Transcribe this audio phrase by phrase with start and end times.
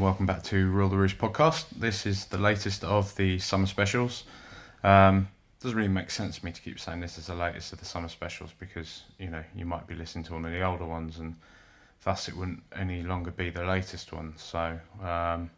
[0.00, 1.66] welcome back to Rule the Roost podcast.
[1.76, 4.24] This is the latest of the summer specials.
[4.82, 5.28] Um,
[5.60, 7.84] doesn't really make sense to me to keep saying this is the latest of the
[7.84, 11.18] summer specials because you know you might be listening to one of the older ones,
[11.18, 11.36] and
[12.02, 14.32] thus it wouldn't any longer be the latest one.
[14.38, 15.50] So um,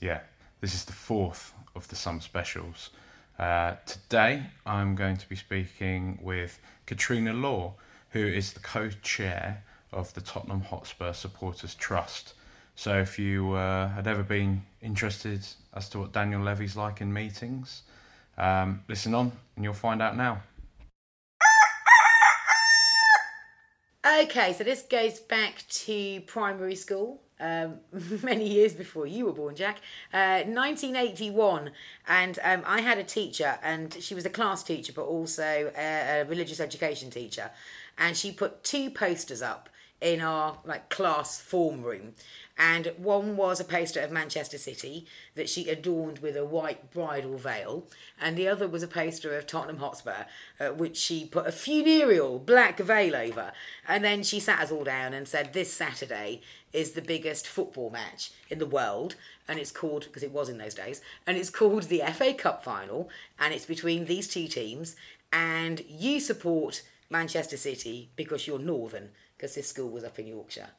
[0.00, 0.20] yeah,
[0.60, 2.90] this is the fourth of the summer specials.
[3.40, 7.74] Uh, today, I'm going to be speaking with Katrina Law,
[8.10, 12.34] who is the co-chair of the Tottenham Hotspur Supporters Trust.
[12.76, 17.12] So, if you uh, had ever been interested as to what Daniel Levy's like in
[17.12, 17.82] meetings,
[18.36, 20.42] um, listen on and you'll find out now.
[24.06, 27.76] Okay, so this goes back to primary school, um,
[28.22, 29.78] many years before you were born, Jack.
[30.12, 31.70] Uh, 1981,
[32.06, 36.20] and um, I had a teacher, and she was a class teacher, but also a,
[36.20, 37.50] a religious education teacher,
[37.96, 39.70] and she put two posters up
[40.00, 42.12] in our like class form room.
[42.56, 47.36] And one was a poster of Manchester City that she adorned with a white bridal
[47.36, 47.88] veil,
[48.20, 50.26] and the other was a poster of Tottenham Hotspur,
[50.60, 53.50] uh, which she put a funereal black veil over.
[53.88, 57.90] And then she sat us all down and said, This Saturday is the biggest football
[57.90, 59.16] match in the world,
[59.48, 62.62] and it's called, because it was in those days, and it's called the FA Cup
[62.62, 64.94] final, and it's between these two teams,
[65.32, 69.10] and you support Manchester City because you're Northern,
[69.44, 70.70] because this school was up in Yorkshire.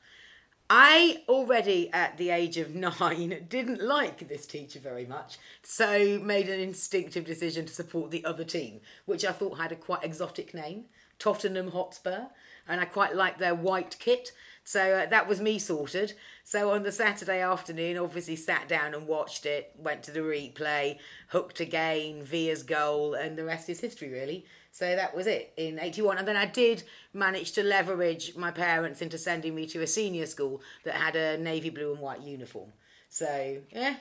[0.72, 6.50] I already at the age of nine didn't like this teacher very much, so made
[6.50, 10.56] an instinctive decision to support the other team, which I thought had a quite exotic
[10.56, 10.86] name,
[11.20, 12.30] Tottenham Hotspur,
[12.68, 14.31] and I quite liked their white kit.
[14.66, 16.14] So uh, that was me sorted.
[16.44, 20.98] So on the Saturday afternoon, obviously sat down and watched it, went to the replay,
[21.30, 24.44] hooked again, Villa's goal, and the rest is history, really.
[24.72, 26.18] So that was it in 81.
[26.18, 26.84] And then I did
[27.14, 31.38] manage to leverage my parents into sending me to a senior school that had a
[31.38, 32.72] navy blue and white uniform.
[33.08, 33.96] So, yeah,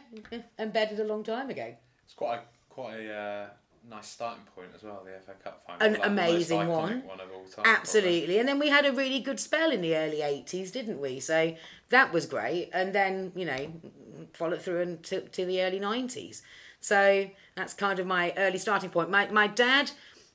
[0.59, 1.77] embedded a long time ago.
[2.05, 3.47] It's quite a, quite a uh,
[3.89, 5.87] nice starting point as well, the FA Cup final.
[5.87, 7.03] An Like amazing one.
[7.07, 8.39] one of all time, Absolutely.
[8.39, 11.21] And then we had a really good spell in the early 80s, didn't we?
[11.21, 11.55] So
[11.91, 12.71] that was great.
[12.73, 13.73] And then, you know,
[14.33, 16.43] followed through until to the early 90s.
[16.81, 19.11] So that's kind of my early starting point.
[19.11, 19.91] My, my dad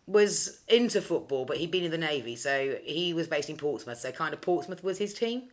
[0.07, 2.35] was into football, but he'd been in the Navy.
[2.35, 3.99] So he was based in Portsmouth.
[3.99, 5.49] So kind of Portsmouth was his team.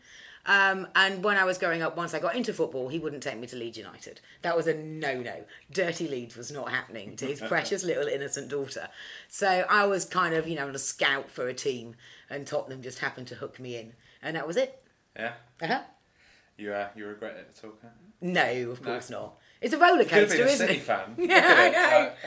[0.46, 3.38] Um, and when I was growing up, once I got into football, he wouldn't take
[3.38, 4.20] me to Leeds United.
[4.42, 5.44] That was a no no.
[5.72, 8.88] Dirty Leeds was not happening to his precious little innocent daughter.
[9.28, 11.96] So I was kind of, you know, on a scout for a team,
[12.30, 13.94] and Tottenham just happened to hook me in.
[14.22, 14.82] And that was it.
[15.16, 15.32] Yeah.
[15.60, 15.80] Uh-huh.
[16.56, 17.74] You, uh, you regret it at all?
[18.20, 19.34] No, of course not.
[19.60, 20.82] It's a roller coaster, isn't City it?
[20.82, 21.14] fan.
[21.18, 21.70] Yeah, I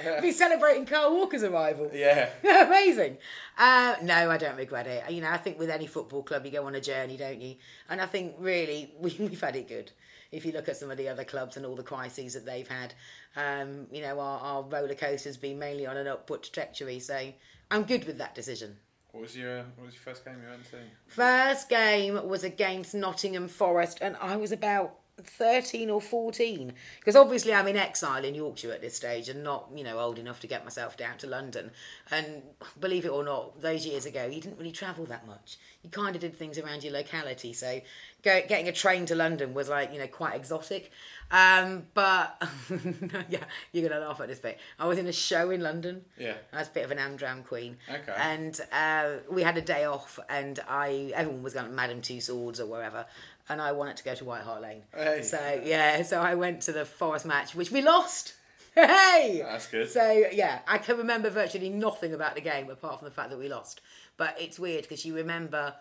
[0.04, 0.12] know.
[0.16, 1.90] At Be celebrating Kyle Walker's arrival.
[1.94, 2.30] Yeah.
[2.44, 3.18] Amazing.
[3.58, 5.10] Uh, no, I don't regret it.
[5.12, 7.56] You know, I think with any football club, you go on a journey, don't you?
[7.90, 9.92] And I think really we, we've had it good.
[10.32, 12.68] If you look at some of the other clubs and all the crises that they've
[12.68, 12.94] had,
[13.36, 17.00] um, you know, our, our roller coaster's been mainly on an upward trajectory.
[17.00, 17.34] So
[17.72, 18.78] I'm good with that decision.
[19.12, 20.78] What was your What was your first game you went to?
[21.08, 27.54] First game was against Nottingham Forest, and I was about 13 or 14 because obviously
[27.54, 30.48] I'm in exile in Yorkshire at this stage and not you know old enough to
[30.48, 31.72] get myself down to London.
[32.12, 32.44] And
[32.80, 35.58] believe it or not those years ago you didn't really travel that much.
[35.84, 37.54] You kind of did things around your locality.
[37.54, 37.82] So
[38.24, 40.92] go, getting a train to London was like you know quite exotic.
[41.32, 42.42] Um, but
[43.30, 44.60] yeah you're gonna laugh at this bit.
[44.80, 46.06] I was in a show in London.
[46.18, 46.34] Yeah.
[46.54, 47.78] I was a bit of an Amdram queen.
[47.90, 48.14] Okay.
[48.18, 52.60] and uh, we had a day off and I everyone was going to Madame Tussauds
[52.60, 53.06] or wherever
[53.50, 55.22] and I wanted to go to White Hart Lane Hey.
[55.24, 58.36] so yeah so I went to the Forest match which we lost
[58.76, 59.42] Hey!
[59.44, 59.90] That's good.
[59.90, 63.40] So, yeah, I can remember virtually nothing about the game apart from the fact that
[63.40, 63.82] we lost.
[64.16, 65.74] But it's weird because you remember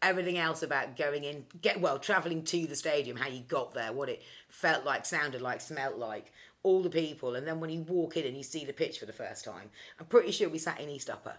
[0.00, 3.92] everything else about going in, get well, travelling to the stadium, how you got there,
[3.92, 6.32] what it felt like, sounded like, smelt like,
[6.62, 7.34] all the people.
[7.34, 9.70] And then when you walk in and you see the pitch for the first time,
[9.98, 11.34] I'm pretty sure we sat in East Upper.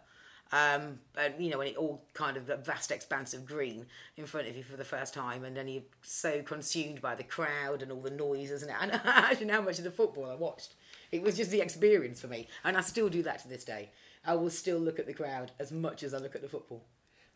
[0.51, 3.85] Um, and you know, when it all kind of a vast expanse of green
[4.15, 7.23] in front of you for the first time, and then you're so consumed by the
[7.23, 10.75] crowd and all the noises and and actually how much of the football I watched.
[11.11, 13.89] It was just the experience for me, and I still do that to this day.
[14.25, 16.83] I will still look at the crowd as much as I look at the football.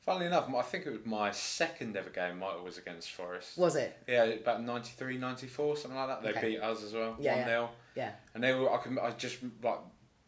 [0.01, 2.39] Funnily enough, I think it was my second ever game.
[2.39, 3.57] Might was against Forest.
[3.57, 3.95] Was it?
[4.07, 6.23] Yeah, about 93, 94, something like that.
[6.23, 6.49] They Okay.
[6.55, 7.45] beat us as well, Yeah, one yeah.
[7.45, 8.11] 0 Yeah.
[8.33, 8.71] And they were.
[8.73, 8.97] I can.
[8.97, 9.77] I just like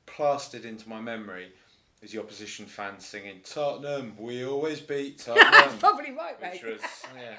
[0.06, 1.52] plastered into my memory
[2.04, 4.16] is the opposition fan singing Tottenham.
[4.20, 5.78] We always beat Tottenham.
[5.80, 6.62] Probably right, mate.
[6.62, 6.82] which was
[7.16, 7.36] yeah.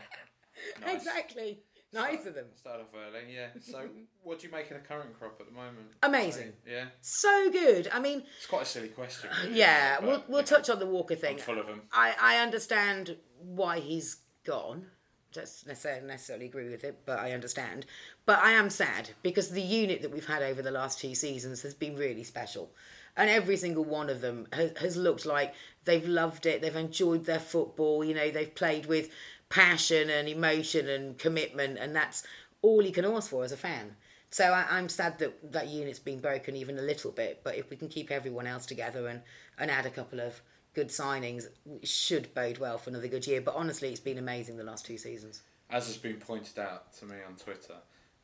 [0.87, 0.96] Nice.
[0.96, 1.58] Exactly.
[1.93, 2.46] Nice of them.
[2.56, 3.49] Start off early, yeah.
[3.61, 3.88] So,
[4.22, 5.88] what do you make of the current crop at the moment?
[6.02, 6.52] Amazing.
[6.66, 7.88] Yeah, So good.
[7.93, 9.31] I mean, it's quite a silly question.
[9.44, 11.34] really, yeah, but, we'll, we'll touch on the Walker thing.
[11.37, 11.82] I'm full of them.
[11.93, 14.87] I, I understand why he's gone.
[15.32, 17.87] Don't necessarily, necessarily agree with it, but I understand.
[18.26, 21.62] But I am sad because the unit that we've had over the last two seasons
[21.62, 22.70] has been really special.
[23.16, 27.26] And every single one of them has, has looked like they've loved it, they've enjoyed
[27.26, 29.11] their football, you know, they've played with
[29.49, 32.25] passion and emotion and commitment, and that's
[32.62, 33.96] all you can ask for as a fan.
[34.31, 37.70] So I, I'm sad that that unit's been broken even a little bit, but if
[37.70, 39.20] we can keep everyone else together and,
[39.58, 40.40] and add a couple of
[40.75, 43.40] good signings, it should bode well for another good year.
[43.40, 45.43] But honestly, it's been amazing the last two seasons.
[45.70, 47.76] As has been pointed out to me on Twitter,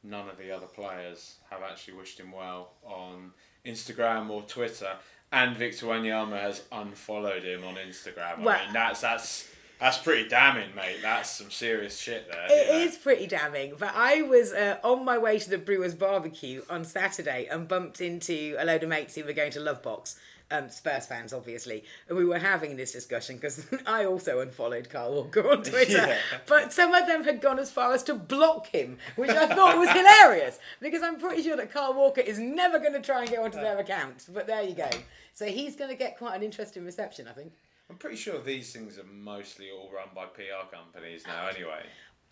[0.03, 3.31] none of the other players have actually wished him well on
[3.65, 4.97] Instagram or Twitter,
[5.33, 8.43] and Victor Wanyama has unfollowed him on Instagram.
[8.43, 9.49] Well- I mean, that's that's
[9.81, 10.99] that's pretty damning, mate.
[11.01, 12.47] That's some serious shit there.
[12.51, 12.79] It know.
[12.81, 13.73] is pretty damning.
[13.79, 18.03] But I was uh, on my way to the Brewers barbecue on Saturday and bumped
[18.03, 20.17] into a load of mates who were going to Lovebox.
[20.53, 25.13] Um, Spurs fans, obviously, and we were having this discussion because I also unfollowed Kyle
[25.13, 25.93] Walker on Twitter.
[25.93, 26.19] Yeah.
[26.47, 29.79] But some of them had gone as far as to block him, which I thought
[29.79, 33.31] was hilarious because I'm pretty sure that Kyle Walker is never going to try and
[33.31, 34.27] get onto their accounts.
[34.27, 34.91] But there you go.
[35.35, 37.53] So he's going to get quite an interesting reception, I think.
[37.89, 41.83] I'm pretty sure these things are mostly all run by PR companies now, anyway.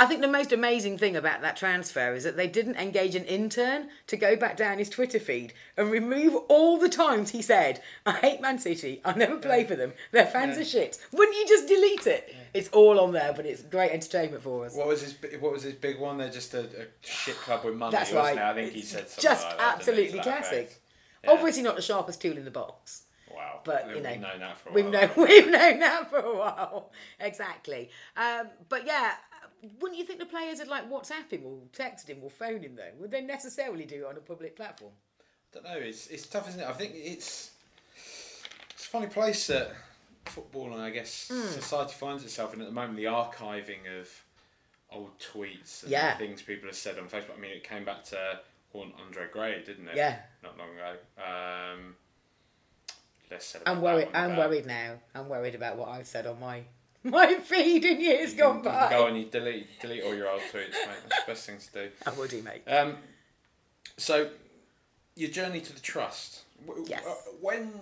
[0.00, 3.24] I think the most amazing thing about that transfer is that they didn't engage an
[3.24, 7.82] intern to go back down his Twitter feed and remove all the times he said,
[8.06, 10.98] I hate Man City, I'll never play for them, their fans are shit.
[11.12, 12.32] Wouldn't you just delete it?
[12.54, 14.74] It's all on there, but it's great entertainment for us.
[14.76, 16.18] What was his What was his big one?
[16.18, 17.90] They're just a, a shit club with money.
[17.90, 18.36] That's right.
[18.36, 18.42] it?
[18.42, 20.80] I think he said something just like absolutely that classic.
[21.24, 21.32] Yeah.
[21.32, 23.02] Obviously not the sharpest tool in the box.
[23.34, 23.60] Wow.
[23.64, 24.92] But you know, We've known that for a we've while.
[24.92, 25.24] known we?
[25.24, 26.90] we've known that for a while.
[27.20, 27.90] Exactly.
[28.16, 29.12] Um, but yeah,
[29.81, 32.76] wouldn't you think the players would like WhatsApp him or text him or phone him
[32.76, 32.90] though?
[33.00, 34.93] Would they necessarily do it on a public platform?
[35.20, 35.78] I don't know.
[35.78, 36.66] It's it's tough, isn't it?
[36.66, 37.50] I think it's
[38.75, 39.72] it's a funny place that
[40.26, 41.46] football and I guess Hmm.
[41.49, 42.96] society finds itself in at the moment.
[42.96, 44.08] The archiving of
[44.90, 46.16] old tweets and Yeah.
[46.16, 47.34] things people have said on Facebook.
[47.37, 48.40] I mean, it came back to
[48.72, 49.96] haunt Andre Gray, didn't it?
[49.96, 50.20] Yeah.
[50.43, 50.96] Not long ago.
[51.22, 51.96] Um,
[53.31, 54.08] less said I'm worried.
[54.14, 54.99] I'm about- worried now.
[55.14, 56.64] I'm worried about what I've said on my
[57.10, 58.90] my feed in years gone You can by.
[58.90, 60.99] Go on, you delete delete all your old tweets, mate.
[61.08, 61.90] That's the best thing to do.
[62.06, 62.62] I will do, mate.
[62.66, 62.96] Um,
[63.96, 64.31] so,
[65.16, 66.43] your journey to the trust.
[66.87, 67.05] Yes.
[67.06, 67.73] uh, When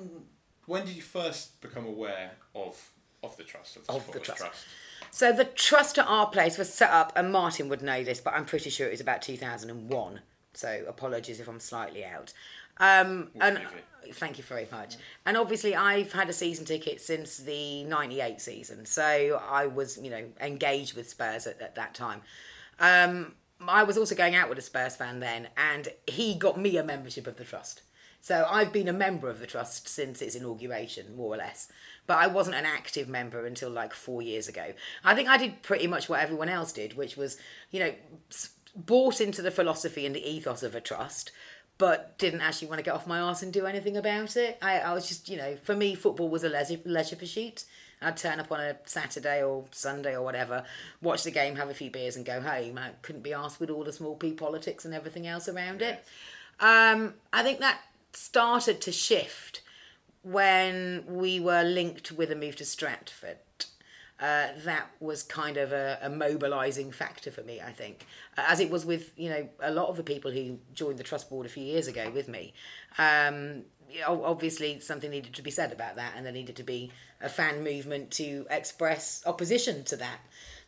[0.66, 2.90] when did you first become aware of
[3.22, 4.64] of the trust of the, Of the Supporters trust.
[5.10, 8.34] So the trust at our place was set up, and Martin would know this, but
[8.34, 10.20] I'm pretty sure it was about 2001.
[10.52, 12.32] So apologies if I'm slightly out.
[12.78, 13.60] Um, and
[14.12, 14.96] thank you very much.
[15.24, 20.10] And obviously, I've had a season ticket since the '98 season, so I was, you
[20.10, 22.22] know, engaged with Spurs at, at that time.
[22.78, 23.34] Um,
[23.66, 26.84] I was also going out with a Spurs fan then, and he got me a
[26.84, 27.82] membership of the trust.
[28.20, 31.70] So I've been a member of the trust since its inauguration, more or less.
[32.06, 34.72] But I wasn't an active member until like four years ago.
[35.04, 37.36] I think I did pretty much what everyone else did, which was,
[37.70, 37.92] you know,
[38.74, 41.30] bought into the philosophy and the ethos of a trust,
[41.78, 44.58] but didn't actually want to get off my arse and do anything about it.
[44.62, 47.64] I, I was just, you know, for me, football was a leisure, leisure pursuit.
[48.00, 50.64] I'd turn up on a Saturday or Sunday or whatever,
[51.00, 52.78] watch the game, have a few beers, and go home.
[52.78, 56.04] I couldn't be asked with all the small p politics and everything else around it.
[56.60, 57.80] Um, I think that
[58.12, 59.62] started to shift
[60.22, 63.38] when we were linked with a move to Stratford.
[64.18, 68.06] Uh, that was kind of a, a mobilising factor for me, I think,
[68.38, 71.04] uh, as it was with you know a lot of the people who joined the
[71.04, 72.54] trust board a few years ago with me.
[72.96, 73.64] Um,
[74.06, 77.62] obviously, something needed to be said about that, and there needed to be a fan
[77.62, 80.18] movement to express opposition to that.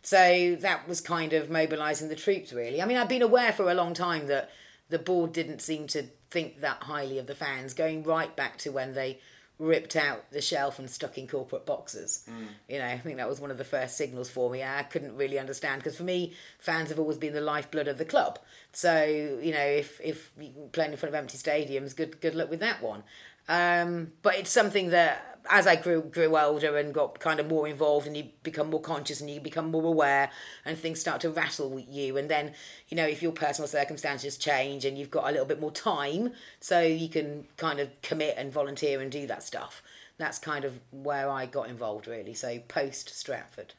[0.03, 2.81] So that was kind of mobilising the troops, really.
[2.81, 4.51] I mean, I've been aware for a long time that
[4.89, 8.71] the board didn't seem to think that highly of the fans, going right back to
[8.71, 9.19] when they
[9.59, 12.29] ripped out the shelf and stuck in corporate boxes.
[12.69, 14.63] You know, I think that was one of the first signals for me.
[14.63, 18.05] I couldn't really understand because for me, fans have always been the lifeblood of the
[18.05, 18.39] club.
[18.73, 20.33] So you know, if if
[20.73, 23.03] playing in front of empty stadiums, good good luck with that one.
[23.49, 27.67] Um, but it's something that as I grew grew older and got kind of more
[27.67, 30.31] involved and you become more conscious and you become more aware
[30.65, 32.55] and things start to rattle with you and then
[32.89, 36.33] you know if your personal circumstances change and you've got a little bit more time
[36.61, 39.83] so you can kind of commit and volunteer and do that stuff
[40.19, 43.75] that's kind of where I got involved really so post Stratford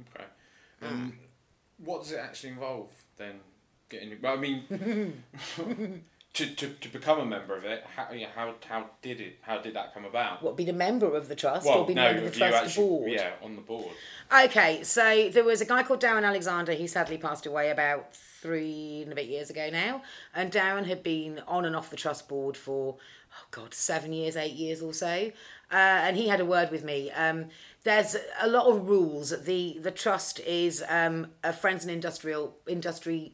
[0.00, 0.24] Okay.
[0.82, 1.12] Um,
[1.78, 3.40] what does it actually involve then?
[3.88, 4.64] Getting, well, I mean,
[6.34, 9.38] to, to, to become a member of it, how yeah, how how did it?
[9.42, 10.42] How did that come about?
[10.42, 12.64] what being a member of the trust well, or being no, member of the trust
[12.64, 13.92] actually, board yeah, on the board.
[14.44, 19.02] Okay, so there was a guy called Darren Alexander who sadly passed away about three
[19.02, 20.02] and a bit years ago now.
[20.34, 24.36] And Darren had been on and off the trust board for, oh God, seven years,
[24.36, 25.30] eight years or so.
[25.70, 27.10] Uh, and he had a word with me.
[27.12, 27.46] Um,
[27.84, 29.30] there's a lot of rules.
[29.44, 33.32] The the trust is um, a Friends and Industrial Industry.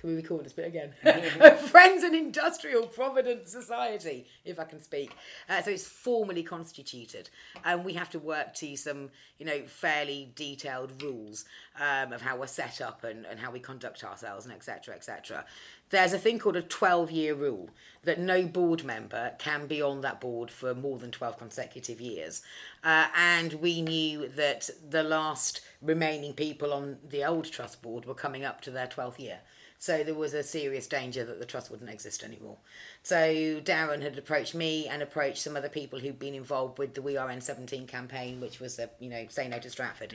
[0.00, 0.92] Can we record this bit again?
[1.58, 5.10] Friends and Industrial Providence Society, if I can speak.
[5.48, 7.30] Uh, so it's formally constituted,
[7.64, 11.46] and we have to work to some, you know, fairly detailed rules
[11.80, 14.94] um, of how we're set up and, and how we conduct ourselves, and etc.
[14.94, 15.44] etc.
[15.90, 17.70] There's a thing called a 12 year rule
[18.04, 22.42] that no board member can be on that board for more than 12 consecutive years.
[22.84, 28.14] Uh, and we knew that the last remaining people on the old trust board were
[28.14, 29.40] coming up to their 12th year.
[29.80, 32.56] So there was a serious danger that the trust wouldn't exist anymore.
[33.04, 37.02] So Darren had approached me and approached some other people who'd been involved with the
[37.02, 40.14] We Are N17 campaign, which was a you know say no to Stratford.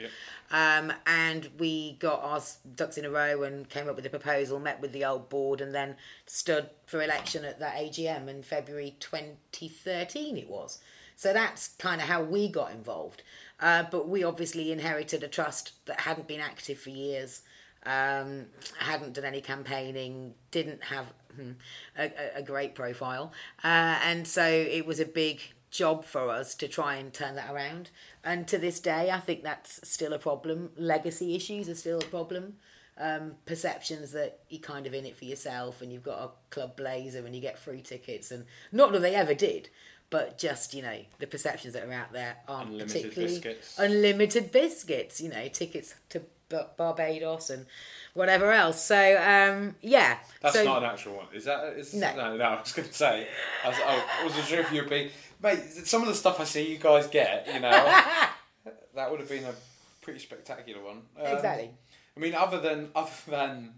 [0.51, 2.41] Um, and we got our
[2.75, 5.61] ducks in a row and came up with a proposal, met with the old board,
[5.61, 10.35] and then stood for election at that AGM in February 2013.
[10.35, 10.79] It was.
[11.15, 13.21] So that's kind of how we got involved.
[13.61, 17.43] Uh, but we obviously inherited a trust that hadn't been active for years
[17.85, 18.45] um,
[18.79, 21.51] hadn't done any campaigning, didn't have hmm,
[21.97, 23.31] a, a- great profile,
[23.63, 27.51] uh, and so it was a big job for us to try and turn that
[27.51, 27.89] around.
[28.23, 30.69] And to this day, I think that's still a problem.
[30.77, 32.57] Legacy issues are still a problem.
[32.95, 36.75] Um, perceptions that you're kind of in it for yourself and you've got a club
[36.75, 39.69] blazer and you get free tickets, and not that they ever did.
[40.11, 43.79] But just you know, the perceptions that are out there aren't Unlimited particularly biscuits.
[43.79, 45.19] unlimited biscuits.
[45.19, 47.65] You know, tickets to Barbados and
[48.13, 48.83] whatever else.
[48.83, 51.27] So um, yeah, That's so, not an actual one.
[51.33, 51.65] Is that?
[51.77, 52.15] Is, No.
[52.15, 52.37] no.
[52.37, 53.27] no, I was going to say.
[53.63, 55.11] I, was, I wasn't sure if you'd be.
[55.41, 57.69] Mate, some of the stuff I see you guys get, you know,
[58.95, 59.53] that would have been a
[60.01, 61.01] pretty spectacular one.
[61.19, 61.71] Um, Exactly.
[62.15, 63.73] I mean, other than other than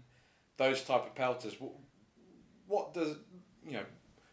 [0.58, 1.72] those type of pelters, what,
[2.66, 3.16] what does
[3.66, 3.84] you know?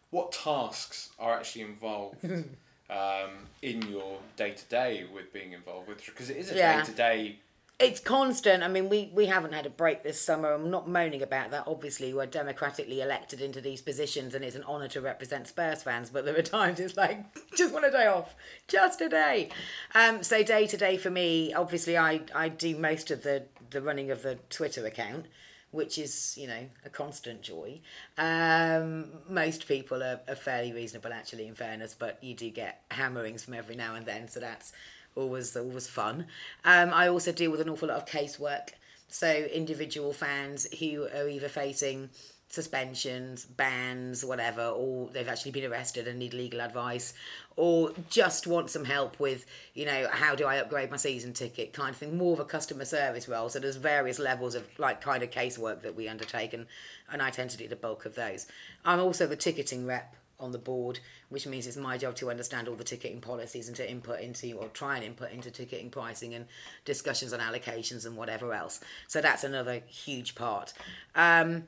[0.09, 2.23] What tasks are actually involved
[2.89, 3.31] um,
[3.63, 6.05] in your day to day with being involved with?
[6.05, 7.39] Because it is a day to day.
[7.83, 8.63] It's constant.
[8.63, 10.53] I mean, we, we haven't had a break this summer.
[10.53, 11.65] I'm not moaning about that.
[11.67, 16.09] Obviously, we're democratically elected into these positions, and it's an honour to represent Spurs fans.
[16.09, 17.25] But there are times it's like,
[17.57, 18.35] just want a day off,
[18.67, 19.49] just a day.
[19.93, 23.81] Um, so day to day for me, obviously, I, I do most of the the
[23.81, 25.25] running of the Twitter account.
[25.71, 27.81] Which is, you know, a constant joy.
[28.19, 33.43] Um, most people are, are fairly reasonable, actually, in fairness, but you do get hammerings
[33.43, 34.71] from every now and then, so that's
[35.15, 36.25] always always fun.
[36.65, 38.69] Um, I also deal with an awful lot of casework,
[39.07, 42.09] so individual fans who are either facing
[42.49, 47.15] suspensions, bans, whatever, or they've actually been arrested and need legal advice,
[47.55, 51.73] or just want some help with, you know, how do I upgrade my season ticket
[51.73, 53.49] kind of thing, more of a customer service role.
[53.49, 56.67] So there's various levels of like kind of casework that we undertake, and,
[57.11, 58.45] and I tend to do the bulk of those.
[58.85, 62.67] I'm also the ticketing rep on the board, which means it's my job to understand
[62.67, 66.33] all the ticketing policies and to input into or try and input into ticketing pricing
[66.33, 66.45] and
[66.85, 68.81] discussions on allocations and whatever else.
[69.07, 70.73] So that's another huge part.
[71.15, 71.63] Um,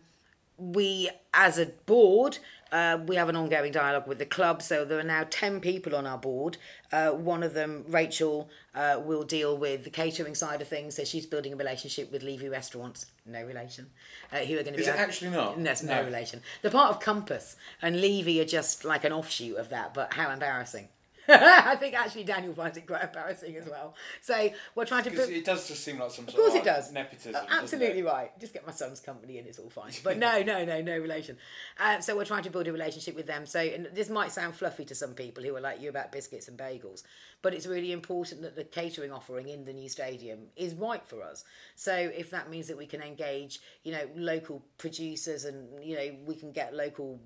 [0.58, 2.38] we, as a board,
[2.72, 4.62] uh, we have an ongoing dialogue with the club.
[4.62, 6.57] So there are now 10 people on our board.
[6.91, 10.95] Uh, one of them, Rachel, uh, will deal with the catering side of things.
[10.95, 13.88] So she's building a relationship with Levy Restaurants, no relation,
[14.31, 14.81] uh, who are going to be.
[14.81, 15.62] Is it actually not?
[15.63, 16.05] There's no, No.
[16.05, 16.41] relation.
[16.62, 20.31] They're part of Compass, and Levy are just like an offshoot of that, but how
[20.31, 20.89] embarrassing.
[21.29, 23.96] I think actually Daniel finds it quite embarrassing as well.
[24.22, 25.10] So we're trying to.
[25.10, 26.91] Because it does just seem like some of course of it does.
[26.91, 27.36] nepotism.
[27.36, 28.38] Uh, absolutely right.
[28.39, 29.91] Just get my son's company and it's all fine.
[30.03, 31.38] But no, no, no, no relation.
[31.79, 33.46] Uh, so we're trying to build a relationship with them.
[33.46, 36.48] So and this might sound fluffy to some people who are like you about biscuits
[36.48, 37.03] and bagels,
[37.41, 41.24] but it's really important that the catering offering in the new stadium is right for
[41.24, 41.44] us.
[41.75, 46.15] So if that means that we can engage, you know, local producers and you know
[46.25, 47.20] we can get local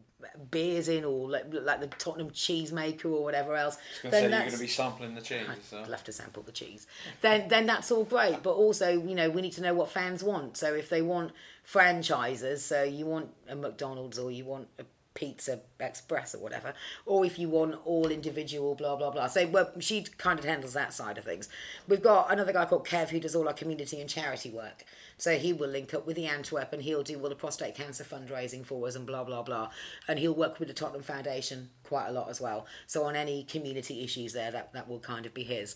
[0.52, 4.52] beers in or like, like the Tottenham cheesemaker or whatever else, then say you're going
[4.52, 5.48] to be sampling the cheese.
[5.64, 5.80] So.
[5.80, 6.88] I'd love to sample the cheese.
[7.22, 10.24] Then then that's all great, but also you know we need to know what fans
[10.24, 10.58] want.
[10.58, 11.32] So if they want
[11.64, 14.86] franchises, so you want a McDonald's or you want a
[15.20, 16.74] Pizza Express or whatever,
[17.06, 19.28] or if you want all individual, blah blah blah.
[19.28, 21.50] So well, she kind of handles that side of things.
[21.90, 24.86] We've got another guy called Kev who does all our community and charity work.
[25.18, 28.06] So he will link up with the Antwerp and he'll do all the prostate cancer
[28.06, 29.72] fundraising for us and blah blah blah.
[30.08, 32.66] And he'll work with the Tottenham Foundation quite a lot as well.
[32.88, 35.76] So on any community issues there, that that will kind of be his.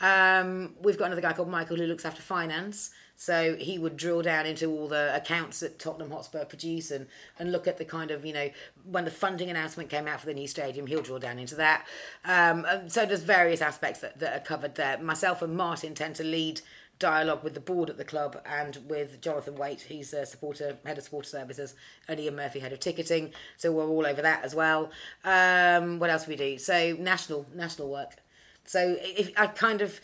[0.00, 2.90] Um, we've got another guy called Michael who looks after finance.
[3.20, 7.06] So he would drill down into all the accounts that Tottenham Hotspur produce and,
[7.38, 8.48] and look at the kind of, you know,
[8.84, 11.86] when the funding announcement came out for the new stadium, he'll drill down into that.
[12.24, 14.96] Um, so there's various aspects that, that are covered there.
[14.96, 16.62] Myself and Martin tend to lead
[16.98, 20.96] dialogue with the board at the club and with Jonathan Waite, who's a supporter, head
[20.96, 21.74] of supporter services,
[22.08, 23.34] and Ian Murphy, head of ticketing.
[23.58, 24.90] So we're all over that as well.
[25.24, 26.56] Um, what else do we do?
[26.56, 28.16] So national national work.
[28.64, 30.00] So if I kind of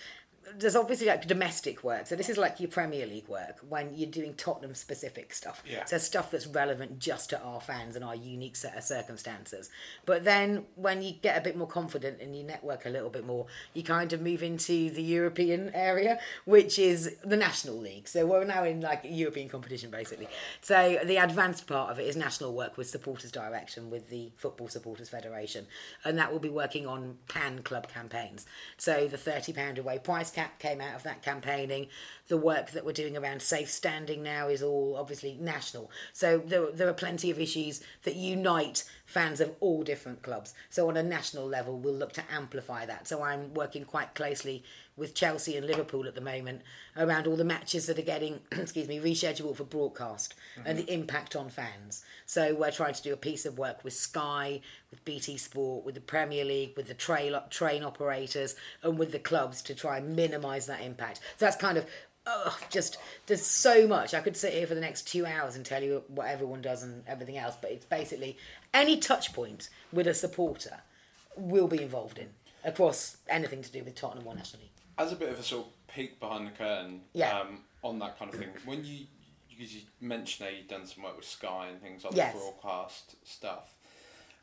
[0.54, 2.06] there's obviously like domestic work.
[2.06, 5.62] So this is like your Premier League work when you're doing Tottenham specific stuff.
[5.68, 5.84] Yeah.
[5.84, 9.70] So stuff that's relevant just to our fans and our unique set of circumstances.
[10.04, 13.26] But then when you get a bit more confident and you network a little bit
[13.26, 18.06] more, you kind of move into the European area, which is the National League.
[18.06, 20.28] So we're now in like European competition basically.
[20.60, 24.68] So the advanced part of it is national work with supporters direction with the Football
[24.68, 25.66] Supporters Federation.
[26.04, 28.46] And that will be working on pan club campaigns.
[28.76, 31.88] So the £30 away price cap came out of that campaigning.
[32.28, 35.90] The work that we're doing around safe standing now is all obviously national.
[36.12, 40.52] So there, there are plenty of issues that unite fans of all different clubs.
[40.68, 43.06] So on a national level, we'll look to amplify that.
[43.06, 44.64] So I'm working quite closely
[44.96, 46.62] with Chelsea and Liverpool at the moment
[46.96, 51.02] around all the matches that are getting, excuse me, rescheduled for broadcast and the mm-hmm.
[51.02, 52.04] impact on fans.
[52.24, 55.94] So we're trying to do a piece of work with Sky, with BT Sport, with
[55.94, 60.16] the Premier League, with the train train operators, and with the clubs to try and
[60.16, 61.18] minimise that impact.
[61.36, 61.86] So that's kind of.
[62.26, 64.12] Oh, just there's so much.
[64.14, 66.82] I could sit here for the next two hours and tell you what everyone does
[66.82, 68.36] and everything else, but it's basically
[68.74, 70.78] any touch point with a supporter
[71.36, 72.28] will be involved in
[72.64, 74.70] across anything to do with Tottenham or National League.
[74.98, 77.38] As a bit of a sort of peek behind the curtain Yeah.
[77.40, 79.06] um, on that kind of thing, when you
[79.48, 82.34] because you mentioned that you've done some work with Sky and things like Yes.
[82.34, 83.72] the broadcast stuff.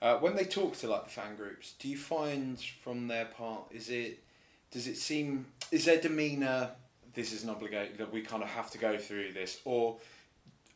[0.02, 3.63] Uh, when they talk to like the fan groups, do you find from their part
[3.72, 4.24] is it
[4.72, 6.72] does it seem is their demeanour
[7.13, 9.97] this is an obligation that we kind of have to go through this or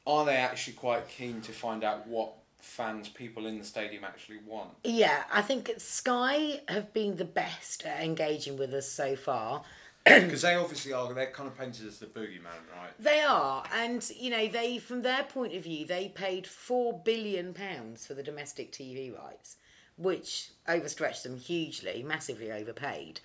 [0.05, 4.39] are they actually quite keen to find out what fans people in the stadium actually
[4.45, 4.69] want?
[4.83, 9.63] Yeah, I think Sky have been the best at engaging with us so far.
[10.05, 12.91] Because they obviously are they're kind of painted as the boogeyman, right?
[12.97, 17.53] They are, and you know, they from their point of view, they paid four billion
[17.53, 19.57] pounds for the domestic TV rights,
[19.97, 23.19] which overstretched them hugely, massively overpaid.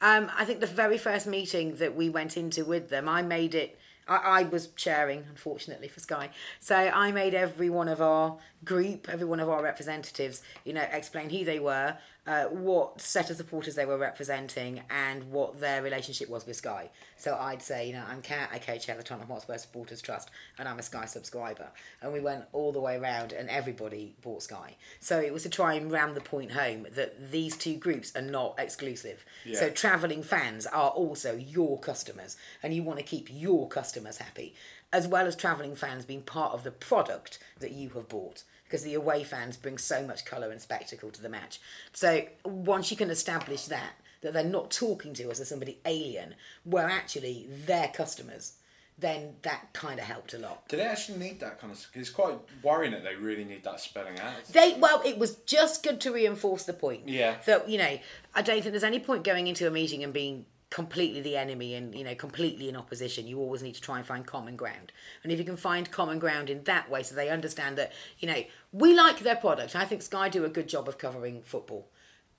[0.00, 3.54] Um, I think the very first meeting that we went into with them, I made
[3.54, 3.78] it.
[4.06, 6.30] I, I was chairing, unfortunately, for Sky.
[6.60, 10.86] So I made every one of our group, every one of our representatives, you know,
[10.92, 15.82] explain who they were, uh, what set of supporters they were representing, and what their
[15.82, 16.90] relationship was with Sky.
[17.16, 20.68] So I'd say, you know, I'm Kat, I co-chair the Tottenham Hotspur Supporters Trust, and
[20.68, 21.68] I'm a Sky subscriber.
[22.02, 24.76] And we went all the way around, and everybody bought Sky.
[25.00, 28.22] So it was to try and ram the point home that these two groups are
[28.22, 29.24] not exclusive.
[29.58, 34.54] So travelling fans are also your customers, and you want to keep your customers happy,
[34.92, 38.44] as well as travelling fans being part of the product that you have bought.
[38.66, 41.60] Because the away fans bring so much colour and spectacle to the match.
[41.92, 46.34] So once you can establish that, that they're not talking to us as somebody alien,
[46.64, 48.54] we're actually their customers,
[48.98, 50.68] then that kind of helped a lot.
[50.68, 51.86] Do they actually need that kind of?
[51.94, 54.44] It's quite worrying that they really need that spelling out.
[54.52, 57.08] They well, it was just good to reinforce the point.
[57.08, 57.36] Yeah.
[57.44, 57.98] That you know,
[58.34, 61.74] I don't think there's any point going into a meeting and being completely the enemy
[61.74, 63.26] and you know completely in opposition.
[63.26, 64.92] You always need to try and find common ground.
[65.22, 68.28] And if you can find common ground in that way, so they understand that you
[68.28, 69.76] know we like their product.
[69.76, 71.88] I think Sky do a good job of covering football.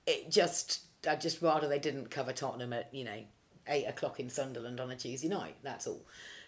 [0.06, 3.20] It just, I would just rather they didn't cover Tottenham at you know
[3.66, 5.56] eight o'clock in Sunderland on a Tuesday night.
[5.62, 6.04] That's all.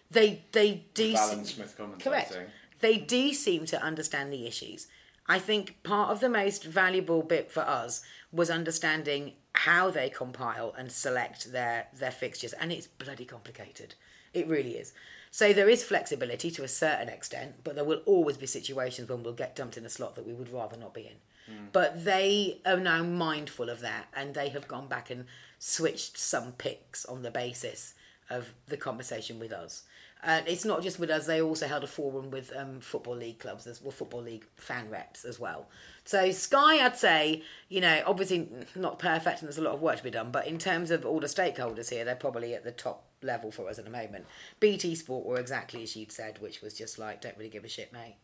[0.09, 1.11] They they do.
[1.15, 1.35] Se-
[1.99, 2.31] Correct.
[2.79, 4.87] They do seem to understand the issues.
[5.27, 10.73] I think part of the most valuable bit for us was understanding how they compile
[10.77, 13.95] and select their their fixtures, and it's bloody complicated.
[14.33, 14.93] It really is.
[15.29, 19.23] So there is flexibility to a certain extent, but there will always be situations when
[19.23, 21.17] we'll get dumped in a slot that we would rather not be in.
[21.73, 25.25] But they are now mindful of that, and they have gone back and
[25.59, 27.93] switched some picks on the basis
[28.29, 29.83] of the conversation with us.
[30.23, 33.39] And it's not just with us; they also held a forum with um, football league
[33.39, 35.67] clubs, as well, football league fan reps as well.
[36.11, 39.95] So Sky, I'd say, you know, obviously not perfect and there's a lot of work
[39.95, 42.73] to be done, but in terms of all the stakeholders here, they're probably at the
[42.73, 44.25] top level for us at the moment.
[44.59, 47.69] BT Sport were exactly as you'd said, which was just like, don't really give a
[47.69, 48.17] shit, mate.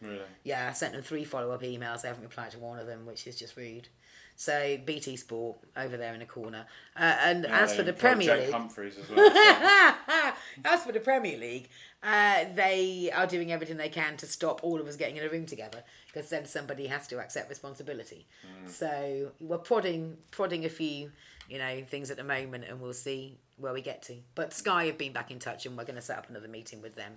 [0.00, 0.20] Really?
[0.44, 2.02] Yeah, I sent them three follow up emails.
[2.02, 3.88] They haven't replied to one of them, which is just rude.
[4.36, 6.64] So BT Sport over there in the corner.
[6.96, 9.30] Uh, and as for the Premier Jake League, Humphreys as well.
[9.30, 10.32] so-
[10.64, 11.68] as for the Premier League,
[12.04, 15.28] uh, they are doing everything they can to stop all of us getting in a
[15.28, 18.28] room together because then somebody has to accept responsibility.
[18.68, 21.10] So we're prodding, prodding a few,
[21.48, 24.14] you know, things at the moment, and we'll see where we get to.
[24.36, 26.80] But Sky have been back in touch, and we're going to set up another meeting
[26.80, 27.14] with them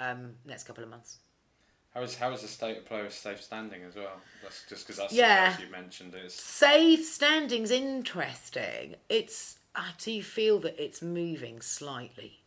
[0.00, 1.18] um, next couple of months.
[1.94, 4.20] How is how is the state of play with safe standing as well?
[4.42, 5.56] That's just because that's Yeah.
[5.60, 6.14] you mentioned.
[6.14, 8.96] Is Safe standing's interesting.
[9.08, 12.40] It's I do feel that it's moving slightly.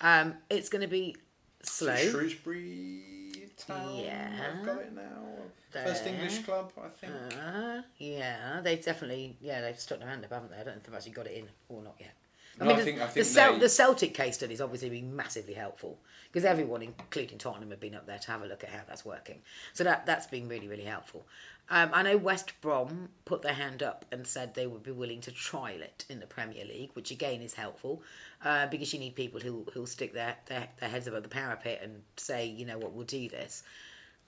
[0.00, 1.16] Um, it's going to be
[1.62, 1.96] slow.
[1.96, 3.96] Shrewsbury Town.
[3.96, 4.52] Yeah.
[4.58, 5.24] I've got it now.
[5.70, 7.12] First English club, I think.
[7.38, 10.56] Uh, yeah, they've definitely yeah they've stuck their hand up, haven't they?
[10.56, 12.14] I don't know if they've actually got it in or not yet.
[12.60, 15.14] No, I the, think- I the, think Cel- they- the Celtic case study's obviously been
[15.14, 15.98] massively helpful
[16.30, 19.04] because everyone, including Tottenham, have been up there to have a look at how that's
[19.04, 19.40] working.
[19.72, 21.26] So that that's been really really helpful.
[21.70, 25.20] Um, I know West Brom put their hand up and said they would be willing
[25.20, 28.02] to trial it in the Premier League, which again is helpful
[28.42, 31.80] uh, because you need people who who'll stick their, their their heads above the parapet
[31.82, 33.62] and say, you know what, we'll do this.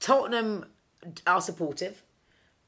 [0.00, 0.66] Tottenham
[1.26, 2.02] are supportive.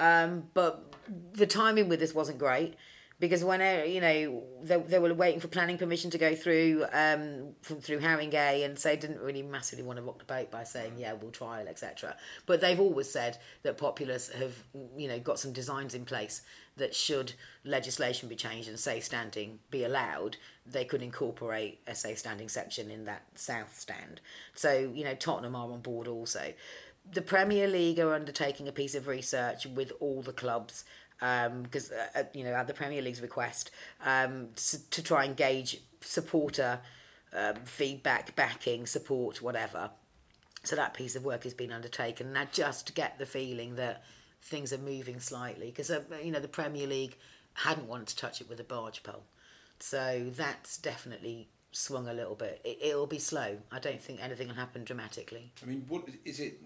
[0.01, 0.95] Um, but
[1.35, 2.75] the timing with this wasn't great
[3.23, 7.55] because when you know they, they were waiting for planning permission to go through um,
[7.63, 10.95] from through Haringey and so didn't really massively want to rock the boat by saying
[10.99, 12.17] yeah we'll trial etc.
[12.47, 14.65] But they've always said that Populous have
[14.97, 16.43] you know got some designs in place
[16.77, 22.19] that should legislation be changed and safe standing be allowed, they could incorporate a safe
[22.19, 24.21] standing section in that south stand.
[24.55, 26.55] So you know Tottenham are on board also
[27.11, 30.85] the Premier League are undertaking a piece of research with all the clubs
[31.63, 33.71] because uh, uh, you know at the Premier League's request
[34.05, 36.81] um, to, to try and gauge supporter
[37.33, 39.91] um, feedback, backing, support, whatever.
[40.65, 44.03] So that piece of work has been undertaken, and I just get the feeling that
[44.43, 47.17] things are moving slightly because uh, you know the Premier League
[47.55, 49.23] hadn't wanted to touch it with a barge pole,
[49.79, 52.61] so that's definitely swung a little bit.
[52.65, 53.59] It, it'll be slow.
[53.71, 55.53] I don't think anything will happen dramatically.
[55.63, 56.61] I mean, what is it?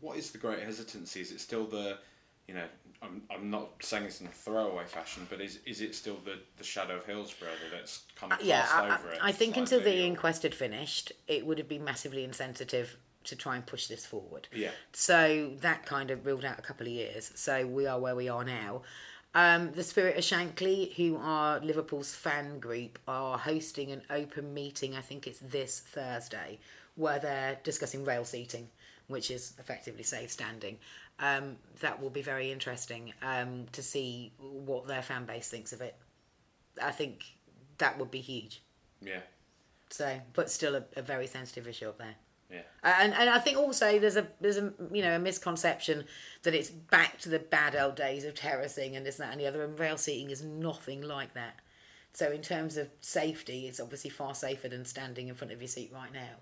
[0.00, 1.20] What is the great hesitancy?
[1.20, 1.98] Is it still the,
[2.46, 2.66] you know,
[3.02, 6.38] I'm, I'm not saying it's in a throwaway fashion, but is is it still the,
[6.56, 9.18] the shadow of Hillsborough that's kind of Uh, yeah, passed I, over it?
[9.22, 12.96] I, I think until the or- inquest had finished, it would have been massively insensitive
[13.24, 14.48] to try and push this forward.
[14.54, 14.70] Yeah.
[14.92, 17.32] So that kind of ruled out a couple of years.
[17.34, 18.82] So we are where we are now.
[19.34, 24.94] Um, the Spirit of Shankly, who are Liverpool's fan group, are hosting an open meeting.
[24.96, 26.58] I think it's this Thursday,
[26.94, 28.68] where they're discussing rail seating,
[29.08, 30.78] which is effectively safe standing.
[31.18, 35.80] Um, that will be very interesting um, to see what their fan base thinks of
[35.80, 35.96] it.
[36.82, 37.24] I think
[37.78, 38.62] that would be huge.
[39.00, 39.20] Yeah,
[39.88, 42.16] So, but still a, a very sensitive issue up there.
[42.50, 42.62] yeah.
[42.82, 46.04] And and I think also there's a there's a you know a misconception
[46.42, 49.40] that it's back to the bad old days of terracing and this and that and
[49.40, 49.62] the other.
[49.64, 51.60] And rail seating is nothing like that.
[52.12, 55.68] So in terms of safety, it's obviously far safer than standing in front of your
[55.68, 56.36] seat right now.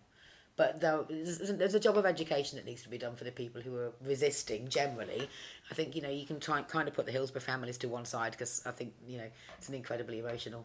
[0.57, 3.33] But though there's, there's a job of education that needs to be done for the
[3.33, 5.29] people who are resisting generally.
[5.71, 8.05] I think you know you can try kind of put the Hillsborough families to one
[8.05, 10.65] side because I think you know it's an incredibly emotional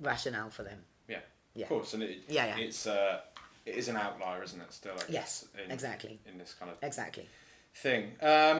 [0.00, 0.78] rationale for them.
[1.08, 1.18] Yeah,
[1.54, 1.64] Yeah.
[1.64, 2.64] of course, and it, Yeah, yeah.
[2.64, 3.20] it's uh,
[3.66, 4.72] it is an outlier, isn't it?
[4.72, 6.18] Still, I guess, Yes, in, exactly.
[6.26, 7.28] in this kind of Exactly.
[7.74, 8.12] thing.
[8.22, 8.59] Um,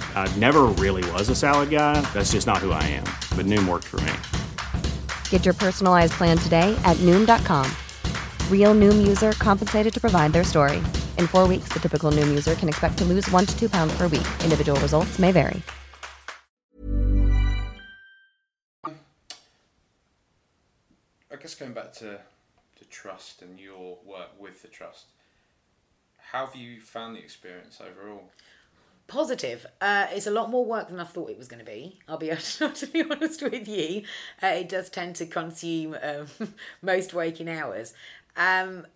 [0.15, 1.99] I never really was a salad guy.
[2.13, 3.03] That's just not who I am.
[3.35, 4.13] But Noom worked for me.
[5.29, 7.69] Get your personalized plan today at Noom.com.
[8.49, 10.77] Real Noom user compensated to provide their story.
[11.17, 13.93] In four weeks, the typical Noom user can expect to lose one to two pounds
[13.97, 14.27] per week.
[14.41, 15.61] Individual results may vary.
[21.31, 22.19] I guess going back to
[22.77, 25.05] to trust and your work with the trust,
[26.17, 28.31] how have you found the experience overall?
[29.11, 29.65] Positive.
[29.81, 31.99] Uh, it's a lot more work than I thought it was going to be.
[32.07, 34.03] I'll be totally honest with you.
[34.41, 36.27] Uh, it does tend to consume um,
[36.81, 37.93] most waking hours.
[38.37, 38.87] Um,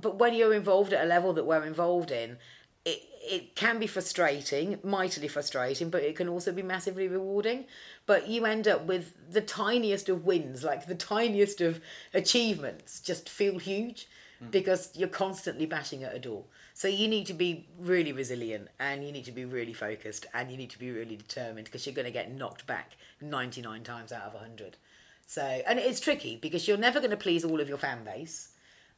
[0.00, 2.36] but when you're involved at a level that we're involved in,
[2.84, 7.64] it, it can be frustrating, mightily frustrating, but it can also be massively rewarding.
[8.06, 11.80] But you end up with the tiniest of wins, like the tiniest of
[12.12, 14.06] achievements, just feel huge
[14.50, 16.44] because you're constantly bashing at a door.
[16.76, 20.50] So you need to be really resilient and you need to be really focused and
[20.50, 24.10] you need to be really determined because you're going to get knocked back 99 times
[24.10, 24.76] out of 100.
[25.24, 28.48] So, and it's tricky because you're never going to please all of your fan base.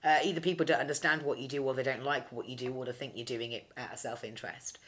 [0.02, 2.72] Uh, either people don't understand what you do or they don't like what you do
[2.72, 4.78] or they think you're doing it out of self interest.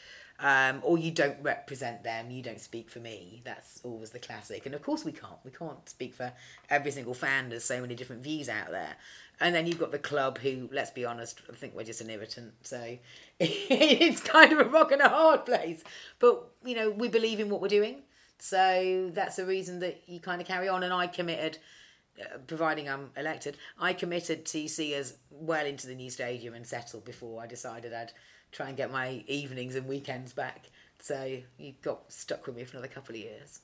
[0.41, 3.43] Um, or you don't represent them, you don't speak for me.
[3.45, 4.67] That's always the classic.
[4.67, 5.39] And of course, we can't.
[5.45, 6.33] We can't speak for
[6.71, 7.49] every single fan.
[7.49, 8.97] There's so many different views out there.
[9.41, 12.11] And then you've got the club who, let's be honest, I think we're just an
[12.11, 12.55] irritant.
[12.63, 12.99] So
[13.41, 15.85] it's kind of a rock and a hard place.
[16.19, 18.03] But, you know, we believe in what we're doing.
[18.39, 20.83] So that's the reason that you kind of carry on.
[20.83, 21.59] And I committed,
[22.21, 26.67] uh, providing I'm elected, I committed to see us well into the new stadium and
[26.67, 28.13] settle before I decided I'd
[28.51, 30.71] try and get my evenings and weekends back.
[31.01, 33.61] So you got stuck with me for another couple of years.